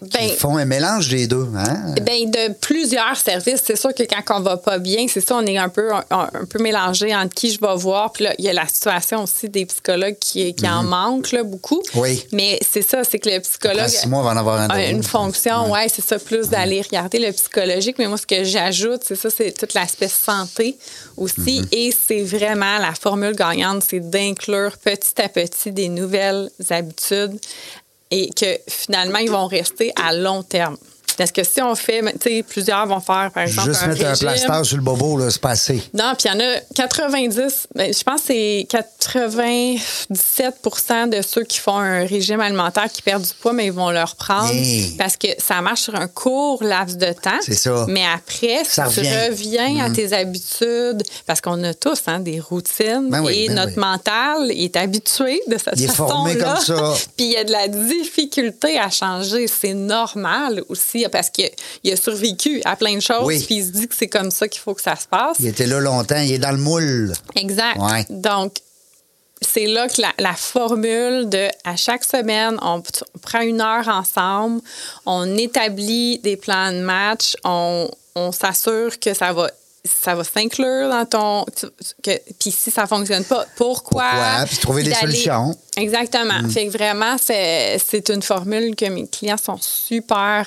[0.00, 1.46] Ben- font un mélange des deux.
[1.56, 1.94] Hein?
[2.02, 3.62] Ben, de plusieurs services.
[3.64, 6.04] C'est sûr que quand on va pas bien, c'est ça, on est un peu, un,
[6.11, 8.12] un peu mélangé entre qui je vais voir.
[8.12, 11.42] Puis là, il y a la situation aussi des psychologues qui, qui en manquent là,
[11.42, 11.82] beaucoup.
[11.94, 12.00] Mhm.
[12.00, 12.26] Oui.
[12.32, 13.88] Mais c'est ça, c'est que le psychologue.
[13.88, 16.82] Six mois, on va en avoir un a une fonction, ouais, c'est ça, plus d'aller
[16.82, 17.96] regarder le psychologique.
[17.98, 20.78] Mais moi, ce que j'ajoute, c'est ça, c'est tout l'aspect santé
[21.16, 21.61] aussi.
[21.61, 21.68] Mhm.
[21.72, 27.38] Et c'est vraiment la formule gagnante, c'est d'inclure petit à petit des nouvelles habitudes
[28.11, 30.77] et que finalement, ils vont rester à long terme.
[31.18, 34.07] Parce que si on fait, tu sais, plusieurs vont faire, par exemple, Juste un mettre
[34.07, 35.83] un plaster sur le bobo, là, c'est passé.
[35.92, 38.66] Non, puis il y en a 90, ben, je pense que c'est
[40.11, 43.90] 97% de ceux qui font un régime alimentaire qui perdent du poids, mais ils vont
[43.90, 44.52] le reprendre
[44.96, 47.38] parce que ça marche sur un court laps de temps.
[47.42, 47.87] C'est ça.
[47.88, 49.09] Mais après, Ça tu revient.
[49.28, 53.54] Reviens à tes habitudes, parce qu'on a tous hein, des routines Ben oui, et ben
[53.57, 53.81] notre oui.
[53.81, 56.09] mental est habitué de cette Il est façon-là.
[56.09, 56.94] formé comme ça.
[57.16, 59.46] Puis il y a de la difficulté à changer.
[59.48, 61.51] C'est normal aussi parce qu'il
[61.92, 63.27] a survécu à plein de choses.
[63.27, 63.42] Oui.
[63.44, 65.37] Puis il se dit que c'est comme ça qu'il faut que ça se passe.
[65.40, 67.12] Il était là longtemps, il est dans le moule.
[67.37, 67.79] Exact.
[67.79, 68.07] Ouais.
[68.11, 68.55] Donc,
[69.40, 72.83] c'est là que la, la formule de à chaque semaine, on,
[73.23, 74.61] prend une heure ensemble,
[75.07, 79.51] on établit des plans de match, on, on s'assure que ça va
[79.85, 81.44] ça va s'inclure dans ton
[82.38, 84.11] puis si ça fonctionne pas pourquoi?
[84.11, 84.44] Pourquoi?
[84.47, 85.57] Puis trouver des solutions.
[85.79, 90.47] Exactement fait que vraiment c'est une formule que mes clients sont super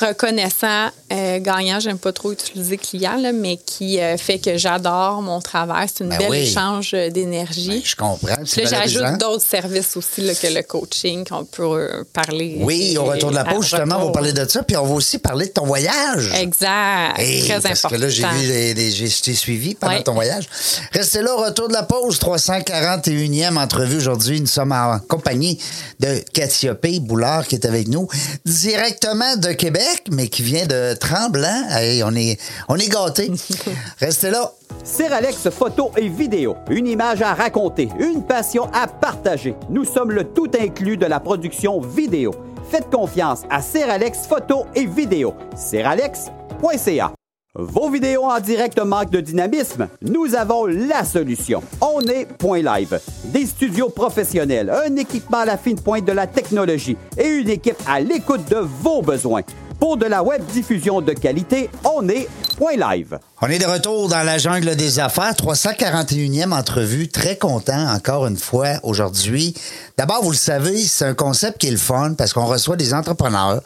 [0.00, 5.20] reconnaissants euh, gagnants j'aime pas trop utiliser client là, mais qui euh, fait que j'adore
[5.22, 6.38] mon travail c'est une Ben belle oui.
[6.38, 8.36] échange euh, d'énergie Ben, je comprends.
[8.44, 12.56] j'ajoute d'autres services aussi là, que le coaching qu'on peut euh, parler.
[12.60, 14.62] Oui, au retour de la pause, justement, on va parler de ça.
[14.62, 16.30] Puis on va aussi parler de ton voyage.
[16.40, 17.18] Exact.
[17.18, 17.88] Hey, Très parce important.
[17.96, 20.48] que là, j'ai vu, les- les- j'ai suivi pendant ton voyage.
[20.92, 24.40] Restez là, au retour de la pause, 341e entrevue aujourd'hui.
[24.40, 25.58] Nous sommes en compagnie
[26.00, 28.06] de Cassiopée Boulard qui est avec nous,
[28.44, 31.68] directement de Québec, mais qui vient de Tremblant.
[31.70, 33.30] Hey, on est, on est gâtés.
[33.98, 34.52] Restez là.
[34.84, 39.54] Seralex photo et vidéo, une image à raconter, une passion à partager.
[39.70, 42.32] Nous sommes le tout inclus de la production vidéo.
[42.70, 45.34] Faites confiance à Seralex photo et vidéo.
[45.56, 47.12] Seralex.ca.
[47.54, 49.86] Vos vidéos en direct manquent de dynamisme?
[50.00, 51.62] Nous avons la solution.
[51.82, 52.98] On est Point Live.
[53.24, 57.76] Des studios professionnels, un équipement à la fine pointe de la technologie et une équipe
[57.86, 59.42] à l'écoute de vos besoins.
[59.82, 63.18] Pour de la web diffusion de qualité, on est Point Live.
[63.40, 65.32] On est de retour dans la jungle des affaires.
[65.32, 67.08] 341e entrevue.
[67.08, 69.52] Très content, encore une fois, aujourd'hui.
[69.98, 72.94] D'abord, vous le savez, c'est un concept qui est le fun parce qu'on reçoit des
[72.94, 73.60] entrepreneurs,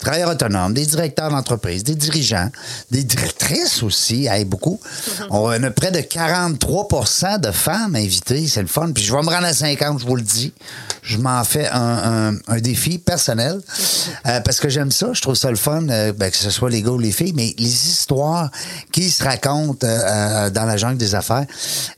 [0.00, 2.50] travailleurs autonomes, des directeurs d'entreprise, des dirigeants,
[2.90, 4.80] des directrices aussi, hey, beaucoup.
[5.30, 8.48] On a près de 43% de femmes invitées.
[8.48, 8.90] C'est le fun.
[8.92, 10.52] Puis je vais me rendre à 50, je vous le dis.
[11.02, 13.60] Je m'en fais un, un- un défi personnel
[14.26, 15.12] euh, parce que j'aime ça.
[15.12, 17.54] Je trouve ça le euh, ben, que ce soit les gars ou les filles, mais
[17.58, 18.50] les histoires
[18.92, 20.00] qui se racontent euh,
[20.46, 21.46] euh, dans la jungle des affaires.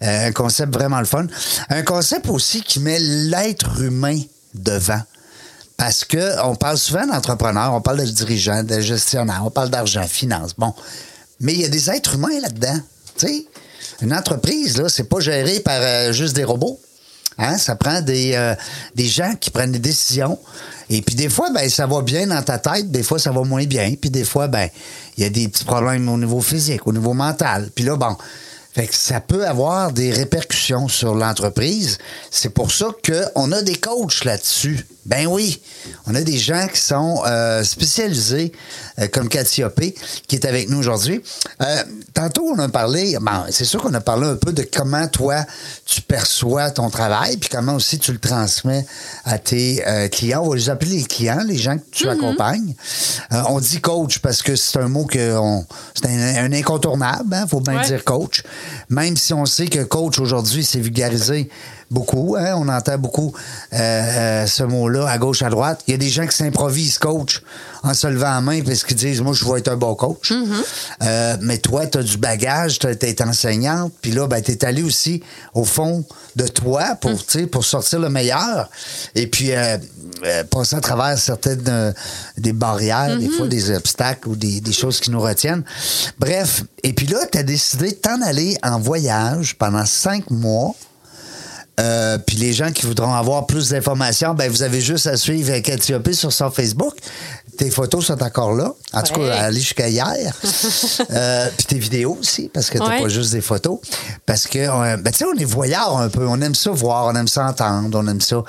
[0.00, 1.26] Un concept vraiment le fun.
[1.68, 4.18] Un concept aussi qui met l'être humain
[4.54, 5.00] devant.
[5.76, 10.06] Parce que on parle souvent d'entrepreneurs, on parle de dirigeants, de gestionnaires, on parle d'argent,
[10.06, 10.52] finance.
[10.56, 10.74] Bon.
[11.40, 12.78] Mais il y a des êtres humains là-dedans.
[14.00, 16.78] Une entreprise, là, c'est pas géré par juste des robots.
[17.38, 17.58] Hein?
[17.58, 18.54] Ça prend des, euh,
[18.94, 20.38] des gens qui prennent des décisions.
[20.90, 23.42] Et puis des fois, ben, ça va bien dans ta tête, des fois, ça va
[23.42, 23.94] moins bien.
[24.00, 24.68] Puis des fois, ben,
[25.16, 27.70] il y a des petits problèmes au niveau physique, au niveau mental.
[27.74, 28.16] Puis là, bon,
[28.74, 31.98] fait que ça peut avoir des répercussions sur l'entreprise.
[32.30, 34.86] C'est pour ça qu'on a des coachs là-dessus.
[35.04, 35.60] Ben oui,
[36.06, 38.52] on a des gens qui sont euh, spécialisés,
[39.00, 39.96] euh, comme Cathy Hoppé,
[40.28, 41.20] qui est avec nous aujourd'hui.
[41.60, 41.82] Euh,
[42.14, 45.44] tantôt, on a parlé, bon, c'est sûr qu'on a parlé un peu de comment toi,
[45.86, 48.86] tu perçois ton travail, puis comment aussi tu le transmets
[49.24, 50.42] à tes clients.
[50.44, 52.74] On va les appeler les clients, les gens que tu accompagnes.
[53.32, 57.34] Euh, on dit coach parce que c'est un mot que on- c'est un, un incontournable,
[57.34, 57.86] hein, faut bien Ouais.
[57.86, 58.44] dire coach.
[58.88, 61.48] Même si on sait que coach aujourd'hui, c'est vulgarisé
[61.92, 63.32] beaucoup, hein, on entend beaucoup
[63.72, 65.82] euh, euh, ce mot-là à gauche, à droite.
[65.86, 67.42] Il y a des gens qui s'improvisent coach
[67.82, 70.32] en se levant la main parce qu'ils disent Moi, je vais être un bon coach.
[71.02, 74.64] Euh, mais toi, tu as du bagage, tu été enseignante, puis là, ben, tu es
[74.64, 75.22] allé aussi
[75.54, 76.04] au fond
[76.36, 78.68] de toi pour, sais, pour sortir le meilleur.
[79.14, 79.50] Et puis,
[80.50, 81.94] passer à travers certaines
[82.38, 85.64] des barrières, des fois des obstacles ou des, des choses qui nous retiennent.
[86.18, 90.74] Bref, et puis là, tu as décidé de t'en aller en voyage pendant cinq mois.
[91.80, 95.56] Euh, puis les gens qui voudront avoir plus d'informations, ben vous avez juste à suivre
[95.60, 96.94] Cathy sur son Facebook.
[97.56, 98.72] Tes photos sont encore là.
[98.92, 100.14] En tout cas, aller jusqu'à hier.
[101.10, 103.02] Euh, puis tes vidéos aussi, parce que t'as Ouais.
[103.02, 103.78] pas juste des photos.
[104.24, 106.26] Parce que, euh, ben, tu sais, on est voyeurs un peu.
[106.26, 108.42] On aime ça voir, on aime ça entendre, on aime ça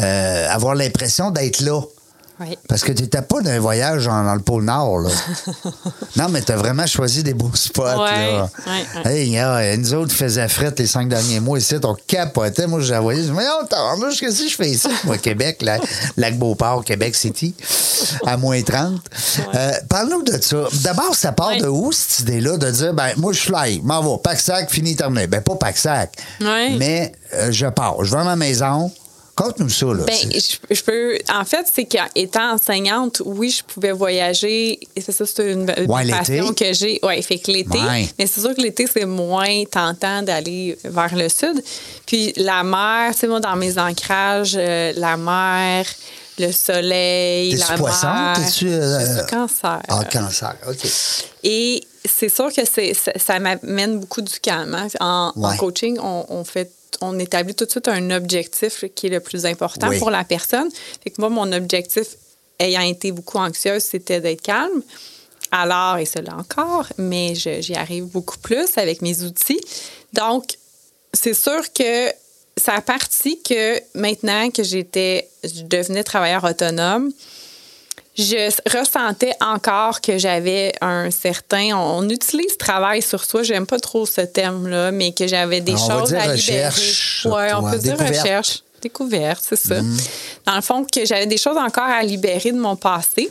[0.00, 1.80] euh, avoir l'impression d'être là.
[2.40, 2.58] Oui.
[2.68, 5.10] Parce que tu n'étais pas d'un voyage dans le pôle Nord, là.
[6.16, 8.48] non, mais tu as vraiment choisi des beaux spots, Ouais, là.
[8.66, 9.28] ouais, ouais.
[9.28, 12.66] Hey, nous autres faisaient fret les cinq derniers mois ici, on capotait.
[12.66, 13.24] Moi, je la voyais.
[13.24, 13.38] Je me
[14.10, 14.88] disais, qu'est-ce que je fais ici?
[15.04, 15.78] Moi, Québec, là,
[16.16, 17.54] lac Beauport, Québec City,
[18.26, 19.00] à moins 30.
[19.54, 20.64] Euh, Parle-nous de ça.
[20.82, 24.16] D'abord, ça part de où, cette idée-là, de dire, ben, moi, je fly, m'en va,
[24.16, 25.26] pack-sac, fini, terminé.
[25.26, 26.16] Ben, pas pack-sac,
[26.78, 28.02] mais euh, je pars.
[28.02, 28.90] Je vais à ma maison.
[29.40, 30.04] Conte-nous ça, là.
[30.06, 31.18] Ben, C'est- je, je peux.
[31.32, 34.78] En fait, c'est qu'étant enseignante, oui, je pouvais voyager.
[34.94, 36.98] Et c'est ça, c'est une, une Ouais, passion que j'ai.
[37.02, 37.78] Oui, fait que l'été.
[37.78, 38.08] Ouais.
[38.18, 41.62] Mais c'est sûr que l'été, c'est moins tentant d'aller vers le sud.
[42.06, 45.86] Puis la mer, tu sais, moi, dans mes ancrages, euh, la mer,
[46.38, 48.06] le soleil, la poisson?
[48.08, 48.36] mer.
[48.36, 49.80] T'es-tu, euh, cancer.
[49.88, 50.86] Ah, cancer, OK.
[51.44, 54.74] Et c'est sûr que c'est, ça, ça m'amène beaucoup du calme.
[54.74, 54.88] hein.
[55.00, 56.70] En, coaching, on, on fait
[57.00, 59.98] on établit tout de suite un objectif qui est le plus important Oui.
[59.98, 60.68] pour la personne.
[61.02, 62.08] Fait que moi, mon objectif,
[62.58, 64.82] ayant été beaucoup anxieuse, c'était d'être calme.
[65.52, 69.60] Alors, et cela encore, mais j'y arrive beaucoup plus avec mes outils.
[70.12, 70.44] Donc,
[71.12, 72.08] c'est sûr que
[72.56, 77.10] ça a parti que maintenant que j'étais, je devenais travailleur autonome,
[78.20, 81.76] je ressentais encore que j'avais un certain.
[81.76, 85.76] On utilise travail sur soi, j'aime pas trop ce terme-là, mais que j'avais des On
[85.76, 87.36] choses à recherche, libérer.
[87.36, 88.62] Ouais, on peut dire recherche.
[88.82, 89.82] Découverte, c'est ça.
[89.82, 89.96] Mm.
[90.46, 93.30] Dans le fond, que j'avais des choses encore à libérer de mon passé.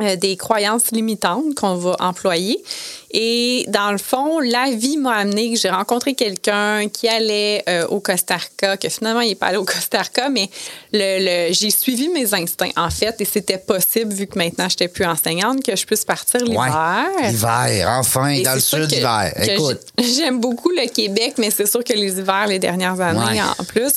[0.00, 2.62] euh, des croyances limitantes qu'on va employer.
[3.12, 7.86] Et dans le fond, la vie m'a amené que j'ai rencontré quelqu'un qui allait euh,
[7.88, 10.50] au Costa Rica, que finalement, il n'est pas allé au Costa Rica, mais
[10.92, 14.74] le, le- j'ai suivi mes instincts, en fait, et c'était possible, vu que maintenant, je
[14.74, 17.08] n'étais plus enseignante, que je puisse partir l'hiver.
[17.20, 17.30] Ouais.
[17.30, 19.32] L'hiver, enfin, Et dans le sud, l'hiver.
[19.42, 19.80] Écoute.
[19.98, 23.40] j'ai- J'aime beaucoup le Québec, mais c'est sûr que les hivers, les dernières années, Ouais.
[23.58, 23.92] en plus.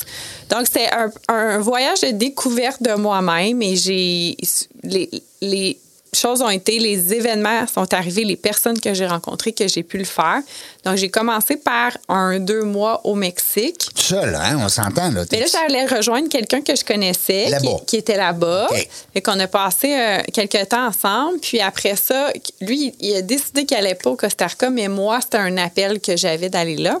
[0.50, 4.36] Donc, c'était un, un voyage de découverte de moi-même et j'ai.
[4.82, 5.08] Les,
[5.40, 5.78] les
[6.12, 9.98] choses ont été, les événements sont arrivés, les personnes que j'ai rencontrées, que j'ai pu
[9.98, 10.40] le faire.
[10.84, 13.88] Donc, j'ai commencé par un deux mois au Mexique.
[13.94, 15.24] Seul, hein, on s'entend, là.
[15.30, 18.68] Mais là, j'allais rejoindre quelqu'un que je connaissais, qui, qui était là-bas.
[19.14, 21.38] Et qu'on a passé euh, quelques temps ensemble.
[21.40, 25.20] Puis après ça, lui, il a décidé qu'il n'allait pas au Costa Rica, mais moi,
[25.20, 27.00] c'était un appel que j'avais d'aller là.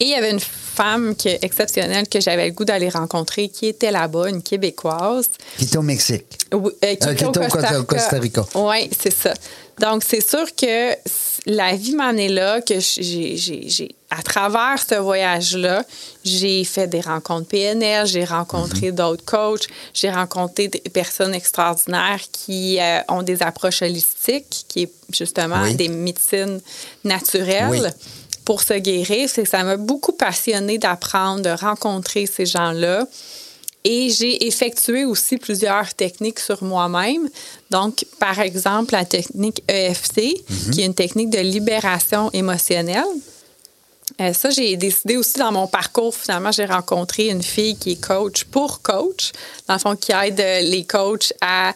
[0.00, 0.40] Et il y avait une
[0.74, 5.30] femme exceptionnelle que j'avais le goût d'aller rencontrer qui était là-bas, une Québécoise.
[5.58, 6.38] Qui est au Mexique.
[6.52, 8.44] Oui, euh, qui Euh, était au était Costa Costa- Rica.
[8.54, 9.34] Oui, c'est ça.
[9.80, 10.94] Donc, c'est sûr que
[11.46, 15.82] la vie m'en est là, que j'ai, j'ai- j'ai- à travers ce voyage-là,
[16.24, 18.96] j'ai fait des rencontres PNL, j'ai rencontré Mhm.
[18.96, 24.92] d'autres coachs, j'ai rencontré des personnes extraordinaires qui euh, ont des approches holistiques, qui est
[25.12, 25.74] justement Oui.
[25.74, 26.60] des médecines
[27.02, 27.68] naturelles.
[27.70, 27.80] Oui.
[28.44, 33.06] Pour se guérir, c'est que ça m'a beaucoup passionné d'apprendre, de rencontrer ces gens-là.
[33.84, 37.28] Et j'ai effectué aussi plusieurs techniques sur moi-même.
[37.70, 43.04] Donc, par exemple, la technique EFC, qui est une technique de libération émotionnelle.
[44.20, 48.00] Euh, ça, j'ai décidé aussi dans mon parcours, finalement, j'ai rencontré une fille qui est
[48.00, 49.32] coach pour coach,
[49.66, 51.74] dans le fond, qui aide euh, les coachs à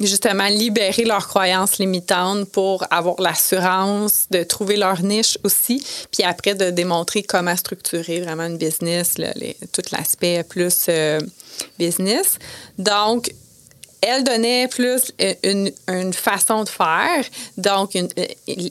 [0.00, 6.54] justement libérer leurs croyances limitantes pour avoir l'assurance de trouver leur niche aussi, puis après
[6.54, 9.14] de démontrer comment structurer vraiment une business,
[9.72, 11.20] tout l'aspect plus euh,
[11.78, 12.38] business.
[12.78, 13.30] Donc,
[14.06, 17.24] elle donnait plus euh, une, une façon de faire.
[17.56, 18.06] Donc, euh,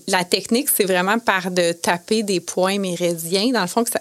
[0.08, 3.52] la technique, c'est vraiment par de taper des points méridiens.
[3.52, 4.00] Dans le fond, que ça,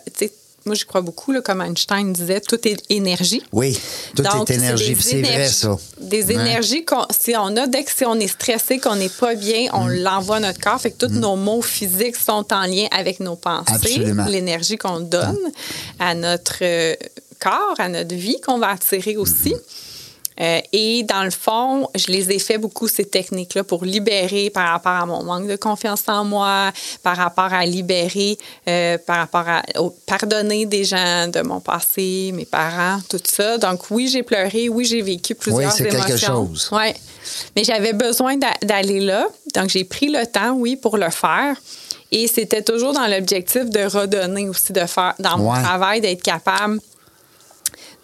[0.64, 3.42] moi, je crois beaucoup, là, comme Einstein disait, tout est énergie.
[3.53, 3.79] Oui,
[4.16, 4.96] tout Donc, est énergie.
[5.01, 5.77] C'est vrai, ça.
[6.01, 6.35] Des Ouais.
[6.35, 9.68] énergies qu'on si on a dès que si on est stressé, qu'on n'est pas bien,
[9.72, 10.03] on Mm.
[10.03, 10.81] l'envoie à notre corps.
[10.81, 14.25] Fait que tous nos mots physiques sont en lien avec nos pensées, Absolument.
[14.27, 15.38] l'énergie qu'on donne
[15.98, 16.94] à notre euh,
[17.40, 19.55] corps, à notre vie qu'on va attirer aussi.
[20.40, 24.68] Euh, et dans le fond, je les ai fait beaucoup, ces techniques-là, pour libérer par
[24.71, 29.45] rapport à mon manque de confiance en moi, par rapport à libérer, euh, par rapport
[29.49, 33.59] à au- pardonner des gens de mon passé, mes parents, tout ça.
[33.59, 36.47] Donc oui, j'ai pleuré, oui, j'ai vécu plusieurs quelque émotions.
[36.49, 36.68] chose.
[36.73, 36.95] Ouais.
[37.55, 39.27] Mais j'avais besoin d'a- d'aller là.
[39.55, 41.57] Donc j'ai pris le temps, oui, pour le faire.
[42.11, 45.62] Et c'était toujours dans l'objectif de redonner aussi, de faire dans mon Ouais.
[45.62, 46.79] travail, d'être capable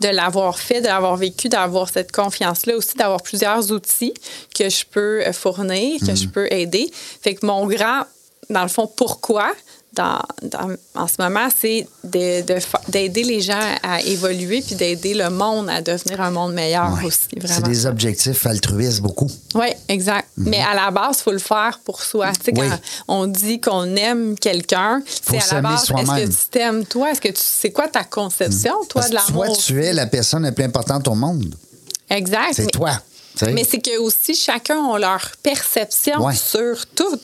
[0.01, 4.15] de l'avoir fait, de l'avoir vécu, d'avoir cette confiance-là aussi, d'avoir plusieurs outils
[4.55, 6.91] que je peux euh, fournir, que je peux aider.
[6.93, 8.03] Fait que mon grand,
[8.51, 9.53] dans le fond, pourquoi
[9.95, 15.69] dans, dans- en ce moment, c'est d'aider les gens à évoluer puis d'aider le monde
[15.69, 17.05] à devenir un monde meilleur Ouais.
[17.07, 19.31] aussi, C'est des objectifs altruistes, beaucoup.
[19.55, 20.29] Oui, exact.
[20.37, 22.33] Mais à la base, il faut le faire pour soi.
[22.33, 22.59] Tu sais, Mhm.
[22.61, 22.69] Oui.
[22.69, 25.93] quand on dit qu'on aime quelqu'un, c'est à la base, est-ce
[26.27, 27.11] que tu t'aimes toi?
[27.11, 29.59] Est-ce que tu c'est quoi ta conception, toi, Parce de que toi, l'amour?
[29.59, 31.55] tu es la personne la plus importante au monde.
[32.11, 32.53] Exact.
[32.55, 32.93] C'est toi.
[33.53, 36.35] Mais c'est que aussi chacun a leur perception Ouais.
[36.35, 37.21] sur tout.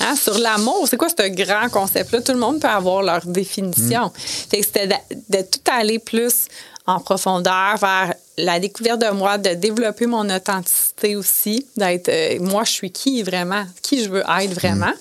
[0.00, 2.20] Hein, sur l'amour, c'est quoi ce grand concept-là?
[2.20, 4.06] Tout le monde peut avoir leur définition.
[4.06, 4.12] Mm.
[4.50, 4.94] Fait que C'était de,
[5.30, 6.46] de tout aller plus
[6.88, 12.64] en profondeur vers la découverte de moi, de développer mon authenticité aussi, d'être euh, moi,
[12.64, 14.92] je suis qui vraiment, qui je veux être vraiment.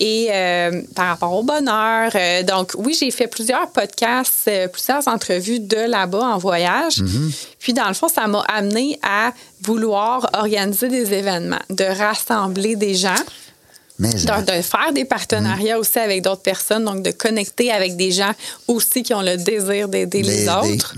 [0.00, 5.60] Et euh, par rapport au bonheur, euh, donc oui, j'ai fait plusieurs podcasts, plusieurs entrevues
[5.60, 7.02] de là-bas en voyage.
[7.58, 12.94] Puis dans le fond, ça m'a amené à vouloir organiser des événements, de rassembler des
[12.94, 13.14] gens,
[13.98, 18.32] Mais, de, faire des partenariats aussi avec d'autres personnes, donc de connecter avec des gens
[18.66, 20.94] aussi qui ont le désir d'aider les autres.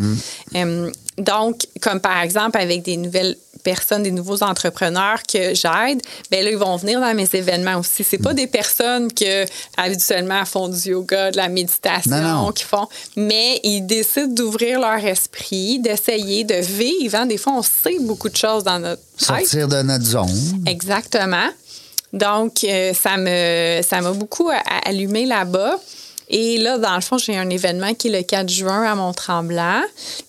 [0.55, 6.45] Euh, donc, comme par exemple avec des nouvelles personnes, des nouveaux entrepreneurs que j'aide, ben
[6.45, 8.05] là, ils vont venir dans mes événements aussi.
[8.05, 9.45] C'est pas des personnes que
[9.77, 12.53] habituellement font du yoga, de la méditation, Non, non.
[12.53, 12.87] qui font,
[13.17, 17.17] mais ils décident d'ouvrir leur esprit, d'essayer de vivre.
[17.17, 17.27] hein.
[17.27, 19.27] Des fois, on sait beaucoup de choses dans notre tête.
[19.47, 20.63] sortir de notre zone.
[20.67, 21.49] Exactement.
[22.15, 25.77] Donc, euh, ça me ça m'a beaucoup a- allumé là-bas.
[26.29, 29.83] Et là, dans le fond, j'ai un événement qui est le 4 juin à Mont-Tremblant,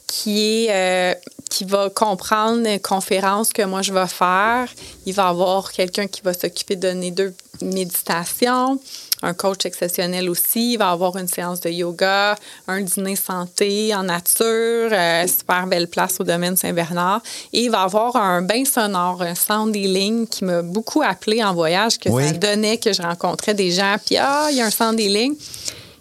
[0.08, 1.14] qui est euh,
[1.50, 4.68] qui va comprendre une conférence que moi je vais faire.
[5.06, 8.80] Il va y avoir quelqu'un qui va s'occuper de donner deux méditations,
[9.22, 10.74] un coach exceptionnel aussi.
[10.74, 12.36] Il va avoir une séance de yoga,
[12.68, 17.22] un dîner santé en nature, euh, super belle place au domaine Saint-Bernard.
[17.54, 21.54] Et il va avoir un bain sonore, un sound healing qui m'a beaucoup appelé en
[21.54, 22.28] voyage, que Oui.
[22.28, 23.96] ça donnait que je rencontrais des gens.
[24.06, 25.36] Puis, ah, il y a un sound healing.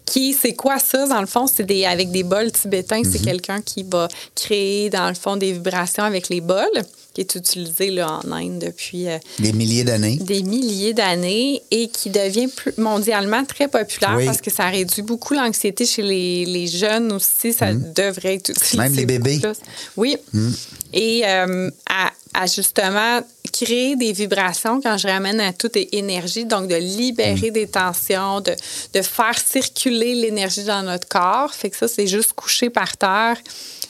[0.07, 1.47] Qui, c'est quoi ça, dans le fond?
[1.47, 3.01] C'est des, avec des bols tibétains.
[3.05, 3.25] C'est Mhm.
[3.25, 6.69] quelqu'un qui va créer, dans le fond, des vibrations avec les bols,
[7.15, 10.17] qui est utilisé là, en Inde depuis euh, Des milliers d'années.
[10.17, 14.27] des milliers d'années et qui devient plus- mondialement très populaire Oui.
[14.27, 17.53] parce que ça réduit beaucoup l'anxiété chez les, les jeunes aussi.
[17.53, 18.77] Ça devrait être utilisé.
[18.77, 19.39] Même les bébés.
[19.39, 19.53] Plus.
[19.97, 20.17] Oui.
[20.93, 23.21] Et euh, à, à justement
[23.53, 27.51] créer des vibrations quand je ramène à toute énergie, donc de libérer Mhm.
[27.53, 28.53] des tensions, de,
[28.95, 31.55] de faire circuler l'énergie dans notre corps.
[31.55, 33.37] Fait que ça, c'est juste coucher par terre.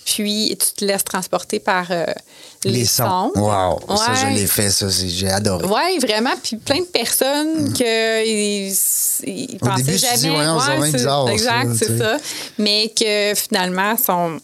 [0.05, 2.05] Puis tu te laisses transporter par euh,
[2.65, 3.33] les, sons.
[3.35, 3.81] Wow.
[3.97, 4.33] Ça, je Ouais.
[4.35, 4.87] l'ai fait, ça.
[4.89, 5.67] J'ai adoré.
[5.67, 6.35] Oui, vraiment.
[6.43, 8.75] Puis plein de personnes que ils,
[9.27, 10.17] ils Au pensaient début, jamais.
[10.19, 12.17] dis, Ouais, bizarre, Exact, c'est ça.
[12.59, 14.41] Mais que finalement, sont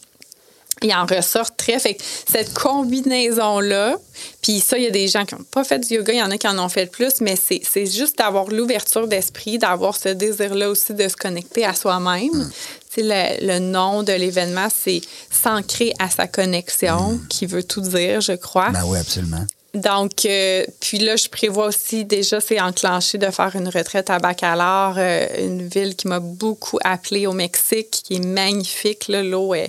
[0.82, 1.78] ils en ressortent très.
[1.80, 3.96] Fait que cette combinaison-là,
[4.42, 6.22] puis ça, il y a des gens qui n'ont pas fait du yoga, il y
[6.22, 9.96] en a qui en ont fait plus, mais c'est c'est juste d'avoir l'ouverture d'esprit, d'avoir
[9.96, 12.30] ce désir-là aussi de se connecter à soi-même.
[12.32, 12.50] Mm.
[12.96, 15.00] Le, le nom de l'événement, c'est
[15.30, 18.70] S'ancrer à sa connexion, qui veut tout dire, je crois.
[18.70, 18.72] Mm.
[18.72, 19.46] Ben oui, absolument.
[19.74, 24.18] Donc, euh, puis là, je prévois aussi déjà, c'est enclenché de faire une retraite à
[24.18, 29.06] Bacalar, euh, une ville qui m'a beaucoup appelée au Mexique, qui est magnifique.
[29.08, 29.68] L'eau est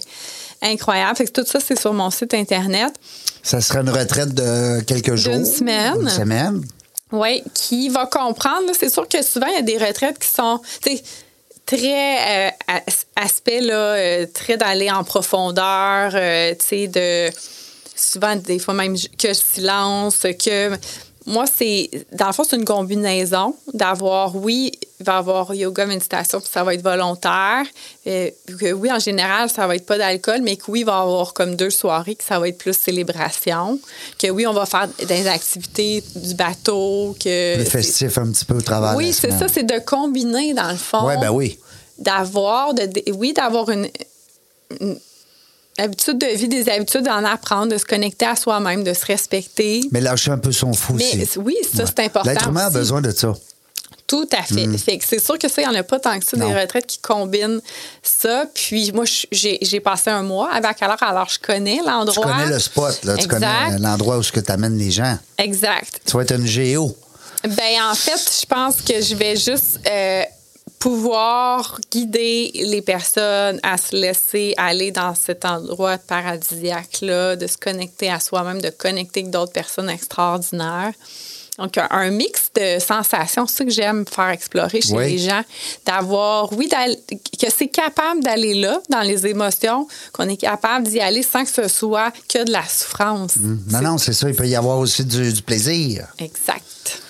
[0.62, 1.16] incroyable.
[1.18, 2.94] Fait que tout ça, c'est sur mon site Internet.
[3.44, 5.34] Ça sera une retraite de quelques jours?
[5.34, 5.96] D'une semaine.
[6.02, 6.64] Une semaine?
[7.12, 8.72] Oui, qui va comprendre.
[8.78, 10.62] C'est sûr que souvent, il y a des retraites qui sont
[11.66, 17.30] très euh, as- aspect là, euh, très d'aller en profondeur, euh, tu sais, de
[17.96, 20.72] souvent des fois même que silence, que
[21.28, 25.86] moi, c'est dans le fond, c'est une combinaison d'avoir, oui, il va y avoir yoga,
[25.86, 27.64] méditation, puis ça va être volontaire.
[28.08, 30.94] Euh, que oui, en général, ça va être pas d'alcool, mais que oui, il va
[31.00, 33.80] y avoir comme deux soirées que ça va être plus célébration.
[34.18, 37.16] Que oui, on va faire des activités du bateau.
[37.24, 40.72] Que Le festif un petit peu au de oui, c'est ça, c'est de combiner dans
[40.72, 41.06] le fond.
[41.08, 41.60] Oui, ben oui.
[42.00, 43.88] D'avoir, de, de- oui, d'avoir une,
[44.80, 44.98] une
[45.78, 49.82] habitude de vie, des habitudes d'en apprendre, de se connecter à soi-même, de se respecter.
[49.92, 51.40] Mais lâcher un peu son fou Mais aussi.
[51.40, 53.34] oui, ça, c'est important L'être humain a besoin de ça.
[54.08, 54.68] Tout à fait.
[54.68, 54.78] Mm.
[54.78, 56.44] Fait que c'est sûr que ça, il n'y en a pas tant que ça, des
[56.44, 56.54] Non.
[56.54, 57.62] retraites qui combinent
[58.04, 58.46] ça.
[58.54, 62.26] Puis moi, j'ai passé un mois à Bacalar, alors je connais Tu l'endroit.
[62.26, 63.16] connais le spot, là.
[63.16, 65.18] Tu connais l'endroit où tu amènes les gens.
[65.38, 66.02] Exact.
[66.06, 66.94] Tu vas être une géo.
[67.44, 70.24] Ben en fait, je pense que je vais juste euh,
[70.82, 78.10] pouvoir guider les personnes à se laisser aller dans cet endroit paradisiaque-là, de se connecter
[78.10, 80.92] à soi-même, de connecter avec d'autres personnes extraordinaires.
[81.60, 85.12] Donc, un, un mix de sensations, c'est ça que j'aime faire explorer chez Oui.
[85.12, 85.44] les gens,
[85.86, 91.22] d'avoir, oui, que c'est capable d'aller là, dans les émotions, qu'on est capable d'y aller
[91.22, 93.36] sans que ce soit que de la souffrance.
[93.70, 94.28] Non, non, c'est ça.
[94.30, 96.08] Il peut y avoir aussi du, du plaisir.
[96.18, 97.02] Exact.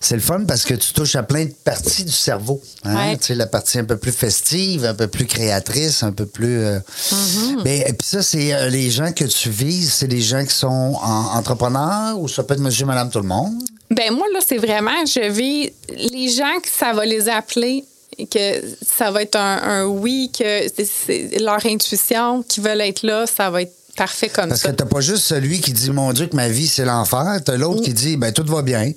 [0.00, 2.60] C'est le fun parce que tu touches à plein de parties du cerveau.
[2.84, 2.94] hein?
[3.10, 3.16] Ouais.
[3.16, 6.60] Tu sais, la partie un peu plus festive, un peu plus créatrice, un peu plus.
[6.60, 7.62] euh, Mm-hmm.
[7.62, 10.54] ben, et puis ça, c'est euh, les gens que tu vises, c'est des gens qui
[10.54, 10.66] sont
[11.02, 13.54] en- entrepreneurs ou ça peut être monsieur, madame, tout le monde?
[13.90, 15.72] Ben moi, là, c'est vraiment, je vis
[16.12, 17.84] les gens que ça va les appeler,
[18.30, 23.26] que ça va être un, un oui, que c'est- leur intuition qui veulent être là,
[23.26, 24.70] ça va être parfait comme Parce ça.
[24.70, 27.38] que t'as pas juste celui qui dit Mon Dieu, que ma vie, c'est l'enfer.
[27.44, 28.92] T'as l'autre qui dit Ben, tout va bien.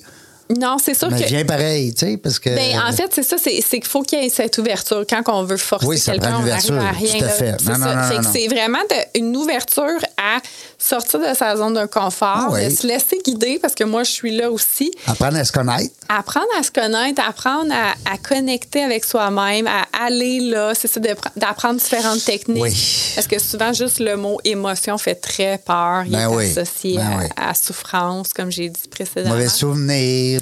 [0.58, 1.28] Non, c'est sûr Mais que.
[1.28, 2.50] viens pareil, tu sais, parce que.
[2.50, 5.06] Ben, en fait, c'est ça, c'est qu'il faut qu'il y ait cette ouverture.
[5.08, 7.20] Quand on veut forcer Oui, quelqu'un, on n'arrive à rien.
[7.20, 7.56] tout à fait.
[7.60, 7.96] C'est Non, non, ça.
[7.96, 10.40] non, Fait que c'est vraiment de- une ouverture à
[10.80, 12.66] sortir de sa zone de confort, Ah oui.
[12.66, 14.92] de se laisser guider, parce que moi, je suis là aussi.
[15.06, 15.94] Apprendre à se connaître.
[16.10, 21.00] Apprendre à se connaître, apprendre à, à connecter avec soi-même, à aller là, c'est ça,
[21.36, 22.64] d'apprendre différentes techniques.
[22.64, 23.12] Oui.
[23.14, 26.04] Parce que souvent, juste le mot émotion fait très peur.
[26.08, 26.52] Il Ben est oui.
[26.58, 29.36] associé Ben à, à souffrance, comme j'ai dit précédemment.
[29.36, 29.50] Mauvais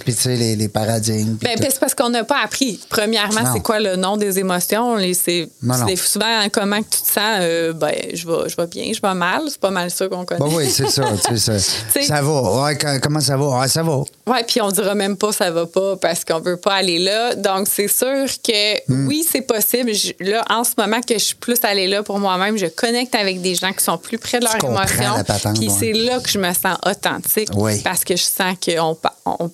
[0.03, 1.37] puis tu sais, les, les paradigmes.
[1.41, 2.79] Ben, c'est parce qu'on n'a pas appris.
[2.89, 4.97] Premièrement, c'est quoi le nom des émotions?
[5.13, 5.49] C'est
[5.95, 7.37] souvent hein, comment que tu te sens.
[7.41, 9.41] euh, ben, je vais, je vais bien, je vais mal.
[9.49, 10.39] C'est pas mal ça qu'on connaît.
[10.39, 11.03] Ben oui, c'est ça.
[11.37, 12.63] ça, ça va.
[12.63, 13.59] Ouais, comment ça va?
[13.59, 13.97] Ouais, ça va.
[14.27, 17.35] Ouais, puis on dira même pas ça va pas parce qu'on veut pas aller là.
[17.35, 19.07] Donc c'est sûr que Hmm.
[19.07, 19.93] oui, c'est possible.
[19.93, 23.15] Je- là, en ce moment que je suis plus allée là pour moi-même, je connecte
[23.15, 25.23] avec des gens qui sont plus près de leurs émotions.
[25.55, 25.73] Puis ouais.
[25.79, 27.81] c'est là que je me sens authentique Oui.
[27.83, 28.97] parce que je sens que on-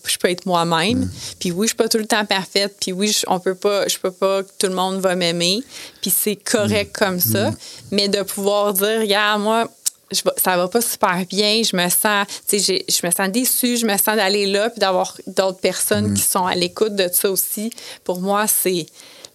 [0.05, 0.99] je peux être moi-même.
[1.05, 1.09] Hmm.
[1.39, 2.75] Puis oui, je suis pas tout le temps parfaite.
[2.79, 5.63] Puis oui, je, on peut pas, je peux pas que tout le monde va m'aimer.
[6.01, 7.05] Puis c'est correct Hmm.
[7.05, 7.51] comme ça.
[7.91, 9.67] Mais de pouvoir dire, regarde, moi,
[10.11, 13.97] je ça va pas super bien, je me sens, je me sens déçue, je me
[13.97, 16.13] sens d'aller là, puis d'avoir d'autres personnes Mm.
[16.13, 17.71] qui sont à l'écoute de ça aussi.
[18.03, 18.86] Pour moi, c'est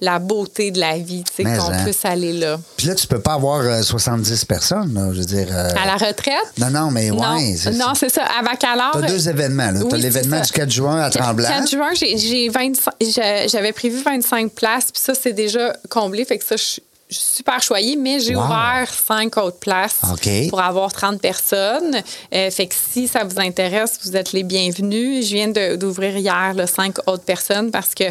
[0.00, 1.82] la beauté de la vie, tu sais, qu'on hein.
[1.84, 2.58] puisse aller là.
[2.76, 5.48] Puis là, tu peux pas avoir euh, 70 personnes, là, je veux dire.
[5.50, 6.34] euh, À la retraite?
[6.58, 7.54] Non, non, mais non, ouais.
[7.74, 8.24] non, c'est ça.
[8.38, 8.90] À Baccalauréat.
[8.92, 9.70] T'as deux événements.
[9.72, 9.80] là.
[9.88, 10.54] T'as Oui, l'événement du ça.
[10.54, 11.48] 4 juin à Tremblant.
[11.48, 16.24] 4 juin, j'ai- j'ai 25 j'ai- j'avais prévu 25 places, puis ça, c'est déjà comblé.
[16.24, 16.80] Fait que ça, je
[17.10, 18.44] super choyée, mais j'ai Wow.
[18.44, 19.96] ouvert 5 autres places
[20.50, 21.96] pour avoir 30 personnes.
[22.34, 25.26] Euh, fait que si ça vous intéresse, vous êtes les bienvenus.
[25.26, 28.04] Je viens d'ouvrir hier 5 autres personnes parce que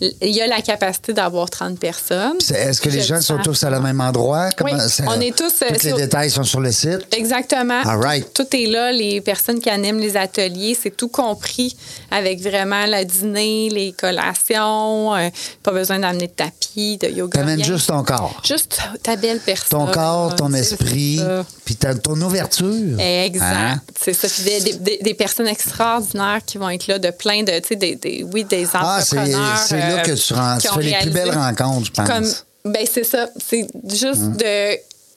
[0.00, 2.36] il y a la capacité d'avoir 30 personnes.
[2.54, 4.48] Est-ce que les gens sont tous à le même endroit?
[4.62, 7.00] Oui, c'est- on est tous, euh, les détails sont sur le site?
[7.16, 7.80] Exactement.
[7.84, 8.32] All right.
[8.34, 8.92] Tout est là.
[8.92, 11.76] Les personnes qui animent les ateliers, c'est tout compris
[12.10, 15.14] avec vraiment le dîner, les collations.
[15.14, 15.28] euh,
[15.62, 17.40] pas besoin d'amener de tapis, de yoga.
[17.40, 18.40] T'amènes juste ton corps.
[18.44, 19.78] Juste ta belle personne.
[19.78, 21.20] Ton corps, ton esprit,
[21.64, 22.98] puis ta- ton ouverture.
[22.98, 23.44] Exact.
[23.54, 23.80] Hein?
[24.00, 24.28] C'est ça.
[24.44, 28.24] Des, des- personnes extraordinaires qui vont être là, de plein de, tu sais, des, des-
[28.32, 29.56] oui, des Ah, entrepreneurs.
[29.66, 32.08] c'est là euh, que tu, rends- fais les plus belles rencontres, je pense.
[32.08, 33.28] Comme, ben c'est ça.
[33.46, 34.36] C'est juste Hein?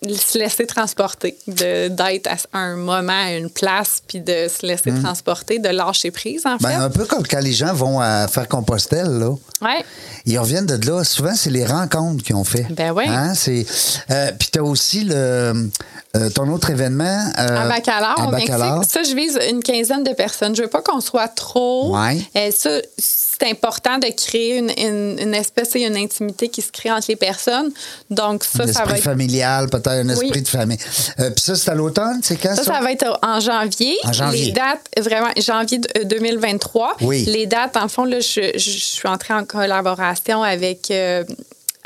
[0.03, 4.63] de se laisser transporter, de d'être à un moment, à une place, puis de se
[4.63, 6.65] laisser transporter, de lâcher prise, en fait.
[6.68, 9.32] Ben, un peu comme quand les gens vont à faire Compostelle, là.
[9.63, 9.84] ouais.
[10.28, 11.03] Ils reviennent de là.
[11.03, 12.68] Souvent, c'est les rencontres qu'ils ont fait.
[12.70, 13.07] Ben ouais.
[13.07, 13.34] Hein?
[13.34, 13.65] C'est,
[14.11, 15.68] euh, puis tu as aussi le,
[16.16, 17.03] euh, ton autre événement.
[17.38, 18.51] euh, À Bacalar, au Mexique.
[18.89, 20.55] Ça, je vise une quinzaine de personnes.
[20.55, 21.95] Je veux pas qu'on soit trop.
[21.97, 22.18] Ouais.
[22.36, 26.72] Euh, ça, c'est important de créer une, une, une espèce, a une intimité qui se
[26.72, 27.70] crée entre les personnes.
[28.10, 29.03] Donc, ça, un ça va être.
[29.03, 30.41] familial, peut-être un esprit Oui.
[30.41, 30.78] de famille.
[31.20, 32.64] Euh, puis ça, c'est à l'automne, c'est quand ça?
[32.64, 33.95] Ça, ça va être en janvier.
[34.03, 34.45] En janvier.
[34.45, 36.95] Les dates, vraiment, janvier de- euh, 2023.
[37.01, 37.26] Oui.
[37.26, 40.89] Les dates, en fond, là, je, je- je suis entrée en collaboration avec.
[40.89, 41.24] euh,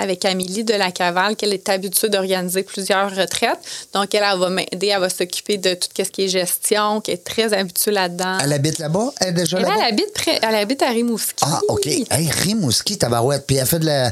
[0.02, 3.60] avec Amélie de la Cavale, qu'elle est habituée d'organiser plusieurs retraites.
[3.94, 7.12] Donc, elle, elle va m'aider, elle va s'occuper de tout ce qui est gestion, qui
[7.12, 8.38] est très habituée là-dedans.
[8.44, 9.12] Elle habite là-bas?
[9.20, 9.74] Elle est déjà là-bas?
[9.78, 11.44] elle habite, près, elle habite à Rimouski.
[11.44, 11.86] Ah, OK.
[11.86, 13.46] Hey, Rimouski, tabarouette.
[13.48, 14.12] Puis elle fait de la.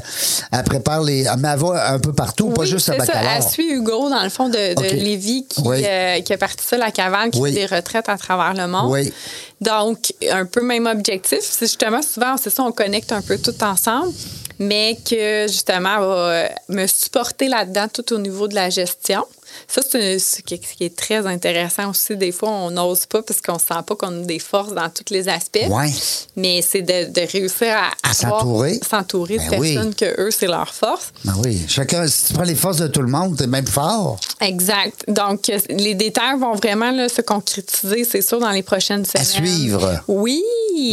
[0.52, 1.24] Elle prépare les.
[1.24, 2.96] Elle va un peu partout, pas juste à.
[2.96, 3.36] Bacalar.
[3.36, 4.94] Elle suit Hugo, dans le fond, de, de.
[4.94, 5.82] Lévis, qui, Oui.
[5.84, 7.52] euh, qui a parti ça, la cavale, qui Oui.
[7.52, 8.90] fait des retraites à travers le monde.
[8.90, 9.12] Oui.
[9.60, 11.40] Donc, un peu même objectif.
[11.42, 14.12] C'est justement, souvent, c'est ça, on connecte un peu tout ensemble,
[14.60, 19.24] mais que justement, va euh, me supporter là-dedans tout au niveau de la gestion.
[19.68, 20.42] Ça, c'est chose
[20.76, 22.16] qui est très intéressant aussi.
[22.16, 24.88] Des fois, on n'ose pas parce qu'on ne sent pas qu'on a des forces dans
[24.88, 25.58] tous les aspects.
[25.68, 25.90] Ouais.
[26.36, 28.80] Mais c'est de, de réussir à, À s'entourer.
[28.88, 29.74] s'entourer de Ben oui.
[29.74, 31.12] personnes que eux, c'est leur force.
[31.24, 31.62] Ben oui.
[31.68, 34.18] Chacun, si tu prends les forces de tout le monde, t'es même fort.
[34.40, 35.04] Exact.
[35.08, 39.26] Donc, euh, les détails vont vraiment là, se concrétiser, c'est sûr, dans les prochaines semaines.
[39.26, 40.00] suivre.
[40.08, 40.42] Oui.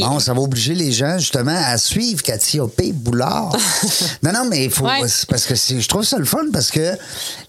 [0.01, 3.55] Bon, ça va obliger les gens, justement, à suivre Cathy Opé Boulard.
[4.23, 4.85] non, non, mais il faut.
[4.85, 5.01] Ouais.
[5.29, 6.93] Parce que je trouve ça le fun parce que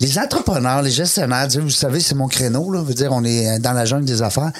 [0.01, 2.83] les entrepreneurs, les gestionnaires, vous savez, c'est mon créneau, là.
[2.83, 4.53] Dire, on est dans la jungle des affaires.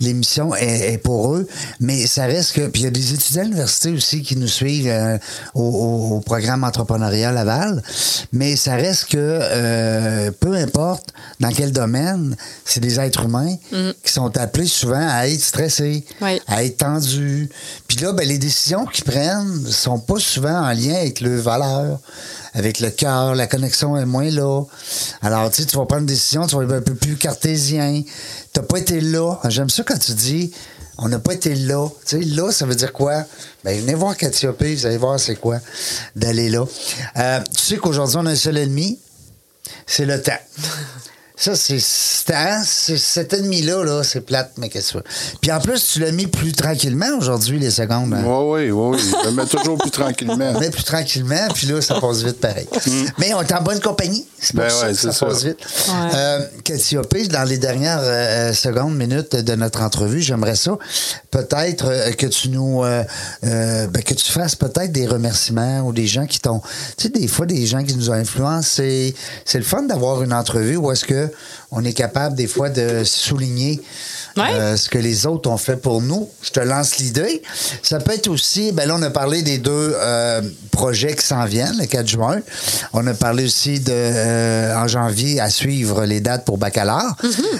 [0.00, 1.46] L'émission est, est pour eux.
[1.80, 2.66] Mais ça reste que.
[2.68, 5.18] Puis il y a des étudiants à l'université aussi qui nous suivent euh,
[5.54, 7.82] au, programme entrepreneurial Laval.
[8.32, 13.54] Mais ça reste que euh, peu importe dans quel domaine, c'est des êtres humains
[14.02, 16.40] qui sont appelés souvent à être stressés, Oui.
[16.46, 17.48] à être tendus.
[17.88, 21.98] Puis là, ben, les décisions qu'ils prennent sont pas souvent en lien avec leurs valeurs,
[22.56, 23.34] avec le cœur.
[23.34, 24.64] La connexion est moins là.
[25.22, 28.02] Alors, tu sais, tu vas prendre une décision, tu vas être un peu plus cartésien.
[28.52, 29.36] Tu pas été là.
[29.48, 30.50] J'aime ça quand tu dis
[30.98, 31.88] on n'a pas été là.
[32.06, 33.24] Tu sais, là, ça veut dire quoi?
[33.64, 35.58] Ben, venez voir Cathy Opé, vous allez voir c'est quoi
[36.14, 36.64] d'aller là.
[37.18, 38.98] Euh, tu sais qu'aujourd'hui, on a un seul ennemi,
[39.86, 40.32] c'est le temps.
[41.38, 45.38] Ça, c'est c'est- hein, c'est- cet ennemi-là, là, c'est plate, mais qu'est-ce que c'est?
[45.38, 48.14] Puis en plus, tu l'as mis plus tranquillement aujourd'hui, les secondes.
[48.14, 48.22] hein?
[48.24, 48.98] Oui, oui, oui.
[49.22, 50.60] Je le mets toujours plus tranquillement.
[50.62, 52.66] Est plus tranquillement, puis là, ça passe vite pareil.
[53.18, 54.26] Mais on est en bonne compagnie.
[54.40, 55.26] C'est Ben ça ouais, que ça, ça.
[55.26, 55.58] passe vite.
[55.88, 55.94] Ouais.
[56.14, 60.72] Euh, Cassiope, dans les dernières euh, secondes, minutes de notre entrevue, j'aimerais ça.
[61.30, 62.82] Peut-être euh, que tu nous.
[62.84, 63.02] euh,
[63.44, 66.60] euh, ben, que tu fasses peut-être des remerciements ou des gens qui t'ont.
[66.96, 69.14] Tu sais, des fois, des gens qui nous ont influencé.
[69.44, 71.25] C'est le fun d'avoir une entrevue où est-ce que
[71.70, 73.82] on est capable, des fois, de souligner.
[74.36, 74.50] Ouais.
[74.52, 76.28] euh, ce que les autres ont fait pour nous.
[76.42, 77.42] Je te lance l'idée.
[77.82, 81.44] Ça peut être aussi, ben là, on a parlé des deux euh, projets qui s'en
[81.46, 82.40] viennent, le 4 juin.
[82.92, 87.16] On a parlé aussi de, euh, en janvier, à suivre les dates pour Bacalar.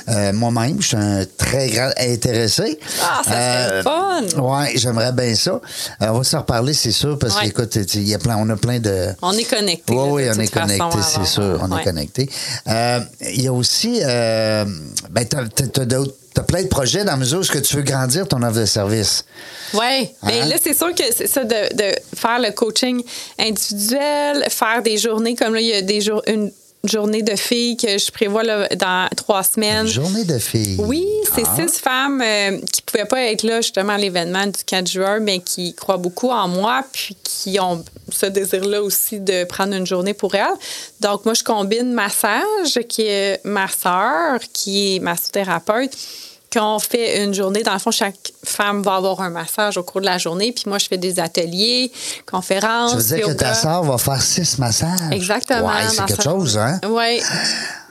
[0.08, 2.62] Euh, Moi-même, je suis un très grand intéressé.
[2.80, 3.00] Mm-hmm.
[3.02, 4.40] Ah, ça serait fun.
[4.42, 5.60] Ouais, j'aimerais bien ça.
[6.00, 7.44] On va se reparler, c'est sûr, parce Ouais.
[7.46, 9.08] qu'écoute, il y a plein, on a plein de.
[9.22, 9.92] On est connectés.
[9.92, 11.80] Oui, là, oui, on est connecté, façon, c'est sûr, on Ouais.
[11.80, 12.30] est connecté.
[12.68, 13.00] Euh,
[13.32, 15.84] Il y a aussi, ben, t'as- t'as
[16.36, 18.42] d'autres- t'as plein de projets dans la mesure où ce que tu veux grandir ton
[18.42, 19.24] offre de service.
[19.74, 20.10] Oui.
[20.22, 20.46] Mais Hein?
[20.46, 23.02] là, c'est sûr que c'est ça de, de faire le coaching
[23.38, 26.52] individuel, faire des journées comme là, il y a des jours, une
[26.84, 29.88] journée de filles que je prévois là, dans trois semaines.
[29.88, 30.76] Journée de filles.
[30.78, 31.56] Oui, c'est Ah.
[31.66, 35.40] six femmes euh, qui pouvaient pas être là justement à l'événement du 4 juin, mais
[35.40, 40.14] qui croient beaucoup en moi, puis qui ont ce désir-là aussi de prendre une journée
[40.14, 40.46] pour elles.
[41.00, 45.90] Donc, moi, je combine massage, qui est ma sœur, qui est massothérapeute,
[46.56, 47.62] qu'on fait une journée.
[47.62, 50.64] Dans le fond, chaque femme va avoir un massage au cours de la journée, puis
[50.66, 51.92] moi, je fais des ateliers,
[52.30, 52.92] conférences.
[52.92, 55.12] Ça veut dire que ta sœur va faire six massages.
[55.12, 55.66] Exactement.
[55.66, 56.80] Ouais, c'est quelque chose, hein?
[56.88, 57.20] Oui.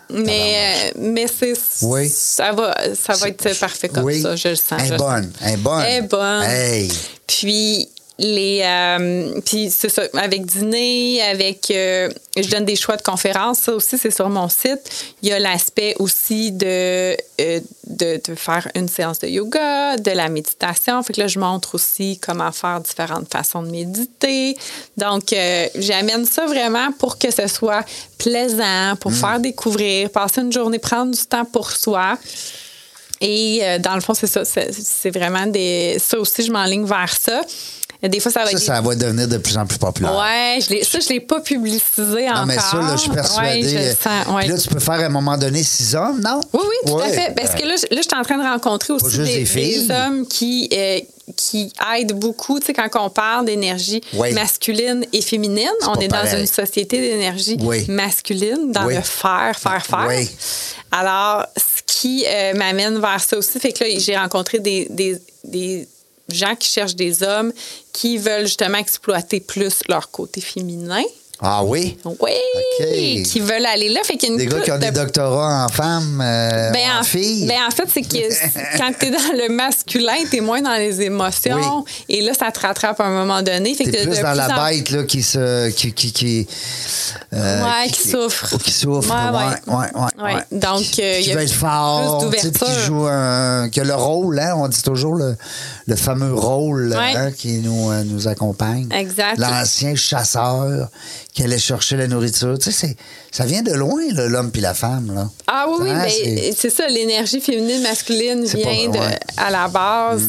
[0.09, 2.07] Mais, euh, mais c'est, Oui.
[2.09, 4.21] ça, va, ça va être parfait comme oui.
[4.21, 4.79] ça, je le sens.
[4.79, 5.31] Elle est bonne.
[5.41, 5.81] Elle est bonne.
[5.83, 6.43] Elle est bonne.
[6.43, 6.91] Hey.
[7.25, 13.01] Puis les euh, puis c'est ça avec dîner avec euh, je donne des choix de
[13.01, 18.21] conférences ça aussi c'est sur mon site il y a l'aspect aussi de, euh, de
[18.25, 22.17] de faire une séance de yoga de la méditation fait que là je montre aussi
[22.25, 24.55] comment faire différentes façons de méditer
[24.95, 25.35] donc
[25.75, 27.83] j'amène ça vraiment pour que ce soit
[28.17, 32.17] plaisant pour faire découvrir passer une journée prendre du temps pour soi
[33.21, 34.43] et dans le fond, c'est ça.
[34.43, 35.95] C'est c'est vraiment des.
[35.99, 37.41] Ça aussi, je m'enligne vers ça.
[38.03, 38.59] Des fois, ça va Ça, être.
[38.59, 40.15] ça va devenir de plus en plus populaire.
[40.17, 42.41] Ouais, je ça, je ne l'ai pas publicisé encore.
[42.41, 43.63] Non, mais ça, là, je suis persuadée.
[43.63, 44.47] Ouais, je le sens, ouais.
[44.47, 46.39] Là, tu peux faire à un moment donné six hommes, non?
[46.53, 47.33] Oui, oui, tout à fait.
[47.35, 50.69] Parce que là, je- là, je suis en train de rencontrer aussi des, hommes qui,
[50.73, 50.99] euh,
[51.35, 52.59] qui aident beaucoup.
[52.59, 54.33] Tu sais, quand on parle d'énergie Oui.
[54.33, 57.85] masculine et féminine, on est dans une société d'énergie Oui.
[57.87, 58.95] masculine, dans Oui.
[58.95, 60.05] le faire, faire, faire.
[60.07, 60.29] Oui.
[60.91, 65.17] Alors, ce qui euh, m'amène vers ça aussi, fait que là, j'ai rencontré des, des,
[65.43, 65.87] des
[66.29, 67.51] gens qui cherchent des hommes
[67.93, 71.03] qui veulent justement exploiter plus leur côté féminin.
[71.47, 71.95] Ah oui?
[72.03, 73.99] Oui, qui veulent aller là.
[74.03, 76.71] Fait qu'il y a une Des gars qui ont des de doctorats en femmes, euh,
[76.71, 77.45] ben, en en, filles.
[77.45, 80.73] ben, en fait, c'est que quand tu es dans le masculin, tu es moins dans
[80.75, 81.85] les émotions.
[82.09, 83.75] Et là, ça te rattrape à un moment donné.
[83.75, 85.69] Fait T'es que plus de dans la en- bête là, qui se.
[85.69, 86.47] qui, qui, qui,
[87.33, 88.47] euh, Ouais, qui souffre.
[88.53, 89.09] oh, Qui souffre.
[89.13, 90.23] Ouais, Ouais, ouais, ouais.
[90.23, 90.33] Ouais.
[90.35, 90.59] ouais.
[90.59, 93.69] Donc, qui, euh, il y a veut être fort, plus qui joue un.
[93.69, 95.35] qui a le rôle, hein, on dit toujours le,
[95.85, 98.87] le fameux rôle hein, qui nous, nous accompagne.
[98.91, 99.37] Exact.
[99.37, 100.89] L'ancien chasseur
[101.35, 102.57] qui allait chercher la nourriture.
[102.57, 102.95] Tu sais,
[103.29, 105.13] ça vient de loin, l'homme puis la femme.
[105.13, 105.29] Là.
[105.47, 106.07] Ah oui, oui, Hein,
[106.57, 109.19] c'est- ça, l'énergie féminine, masculine vient pas- de, ouais.
[109.35, 110.23] à la base.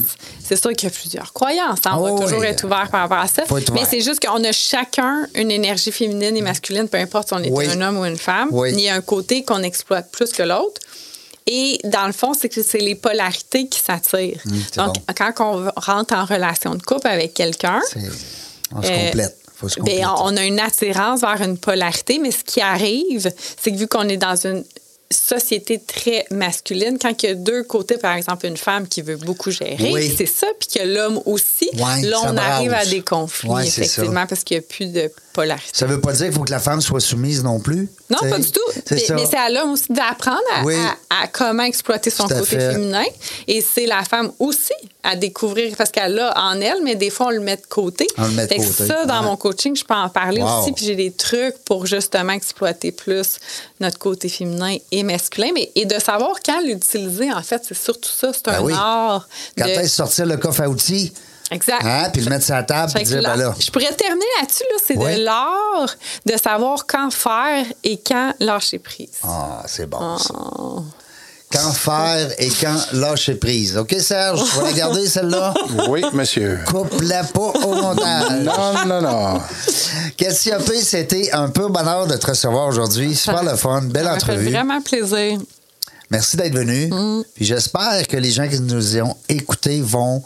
[0.45, 1.79] C'est sûr qu'il y a plusieurs croyances.
[1.87, 1.93] hein.
[1.95, 2.47] On va oui, toujours oui.
[2.47, 3.45] être ouvert par rapport à ça.
[3.73, 7.43] Mais c'est juste qu'on a chacun une énergie féminine et masculine, peu importe si on
[7.43, 7.67] est Oui.
[7.69, 8.49] un homme ou une femme.
[8.51, 8.73] Oui.
[8.73, 10.81] Il y a un côté qu'on exploite plus que l'autre.
[11.49, 14.41] Et dans le fond, c'est que c'est les polarités qui s'attirent.
[14.45, 15.15] C'est Donc, bon.
[15.17, 17.81] quand on rentre en relation de couple avec quelqu'un,
[18.75, 19.39] on se euh, complète.
[19.57, 23.31] Faut se ben, on a une attirance vers une polarité, mais ce qui arrive,
[23.61, 24.63] c'est que vu qu'on est dans une
[25.11, 29.17] société très masculine, quand il y a deux côtés, par exemple, une femme qui veut
[29.17, 30.13] beaucoup gérer, Oui.
[30.17, 34.27] c'est ça, puis que l'homme aussi, Ouais, là, on arrive à des conflits, Ouais, effectivement,
[34.27, 35.69] parce qu'il n'y a plus de polarité.
[35.73, 37.89] Ça veut pas dire qu'il faut que la femme soit soumise non plus.
[38.11, 38.61] Non, pas du tout.
[38.91, 40.75] Mais, c'est à l'homme aussi d'apprendre à, Oui.
[41.11, 42.73] à- à comment exploiter son côté fait.
[42.73, 43.05] féminin.
[43.47, 44.73] Et c'est la femme aussi
[45.03, 48.07] à découvrir, parce qu'elle l'a en elle, mais des fois, on le met de côté.
[48.19, 49.27] On le met de Fait que côté, Ça, dans ouais.
[49.27, 50.61] mon coaching, je peux en parler Wow.
[50.63, 50.73] aussi.
[50.73, 53.39] Puis j'ai des trucs pour justement exploiter plus
[53.81, 55.51] notre côté féminin et masculin.
[55.55, 58.33] Mais, et de savoir quand l'utiliser, en fait, c'est surtout ça.
[58.33, 58.73] C'est Ben un oui.
[58.75, 59.29] art.
[59.59, 61.13] Quand de- est-ce sortir le coffre à outils,
[61.51, 61.83] Exact.
[61.85, 63.55] hein, puis le mettre sur la table, que dire, là, ben là.
[63.59, 64.65] Je pourrais terminer là-dessus.
[64.71, 65.19] Là, c'est Ouais.
[65.19, 65.95] de l'art
[66.27, 69.11] de savoir quand faire et quand lâcher prise.
[69.23, 70.35] Ah, c'est bon, ça.
[70.59, 70.83] Oh.
[71.53, 73.77] quand faire et quand lâcher prise.
[73.77, 74.43] OK, Serge?
[74.51, 75.55] Tu vas la garder, celle-là?
[75.89, 76.59] Oui, monsieur.
[76.67, 78.41] Coupe-la pas au montage.
[78.43, 79.41] Non, non, non.
[80.17, 83.15] Cassiopée, c'était un peu bonheur de te recevoir aujourd'hui.
[83.15, 83.83] Super le fun.
[83.83, 84.51] Belle Ça m'a fait entrevue.
[84.51, 85.39] vraiment plaisir.
[86.11, 86.87] Merci d'être venu.
[86.87, 87.23] Mm.
[87.35, 90.23] Puis j'espère que les gens qui nous ont écoutés vont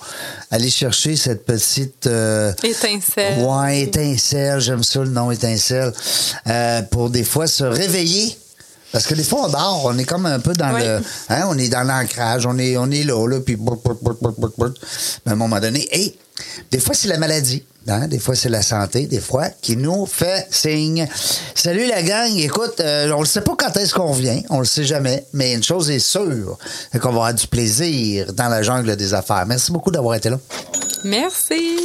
[0.51, 2.07] aller chercher cette petite.
[2.07, 3.39] euh, Étincelle.
[3.39, 4.61] Ouais, étincelle.
[4.61, 5.93] J'aime ça le nom étincelle.
[6.47, 8.37] Euh, pour des fois se réveiller.
[8.93, 10.83] Parce que des fois, on dort, on est comme un peu dans Oui.
[10.83, 11.01] le.
[11.29, 13.57] Hein, on est dans l'ancrage, on est, on est là, là, puis.
[13.57, 13.71] Mais
[15.27, 16.17] à un moment donné, hey,
[16.71, 17.65] des fois, c'est la maladie.
[17.89, 18.09] Hein?
[18.09, 21.09] Des fois, c'est la santé, des fois, qui nous fait signe.
[21.55, 24.65] Salut la gang, écoute, euh, on ne sait pas quand est-ce qu'on vient, on le
[24.65, 26.59] sait jamais, mais une chose est sûre,
[26.93, 29.45] c'est qu'on va avoir du plaisir dans la jungle des affaires.
[29.47, 30.39] Merci beaucoup d'avoir été là.
[31.05, 31.79] Merci.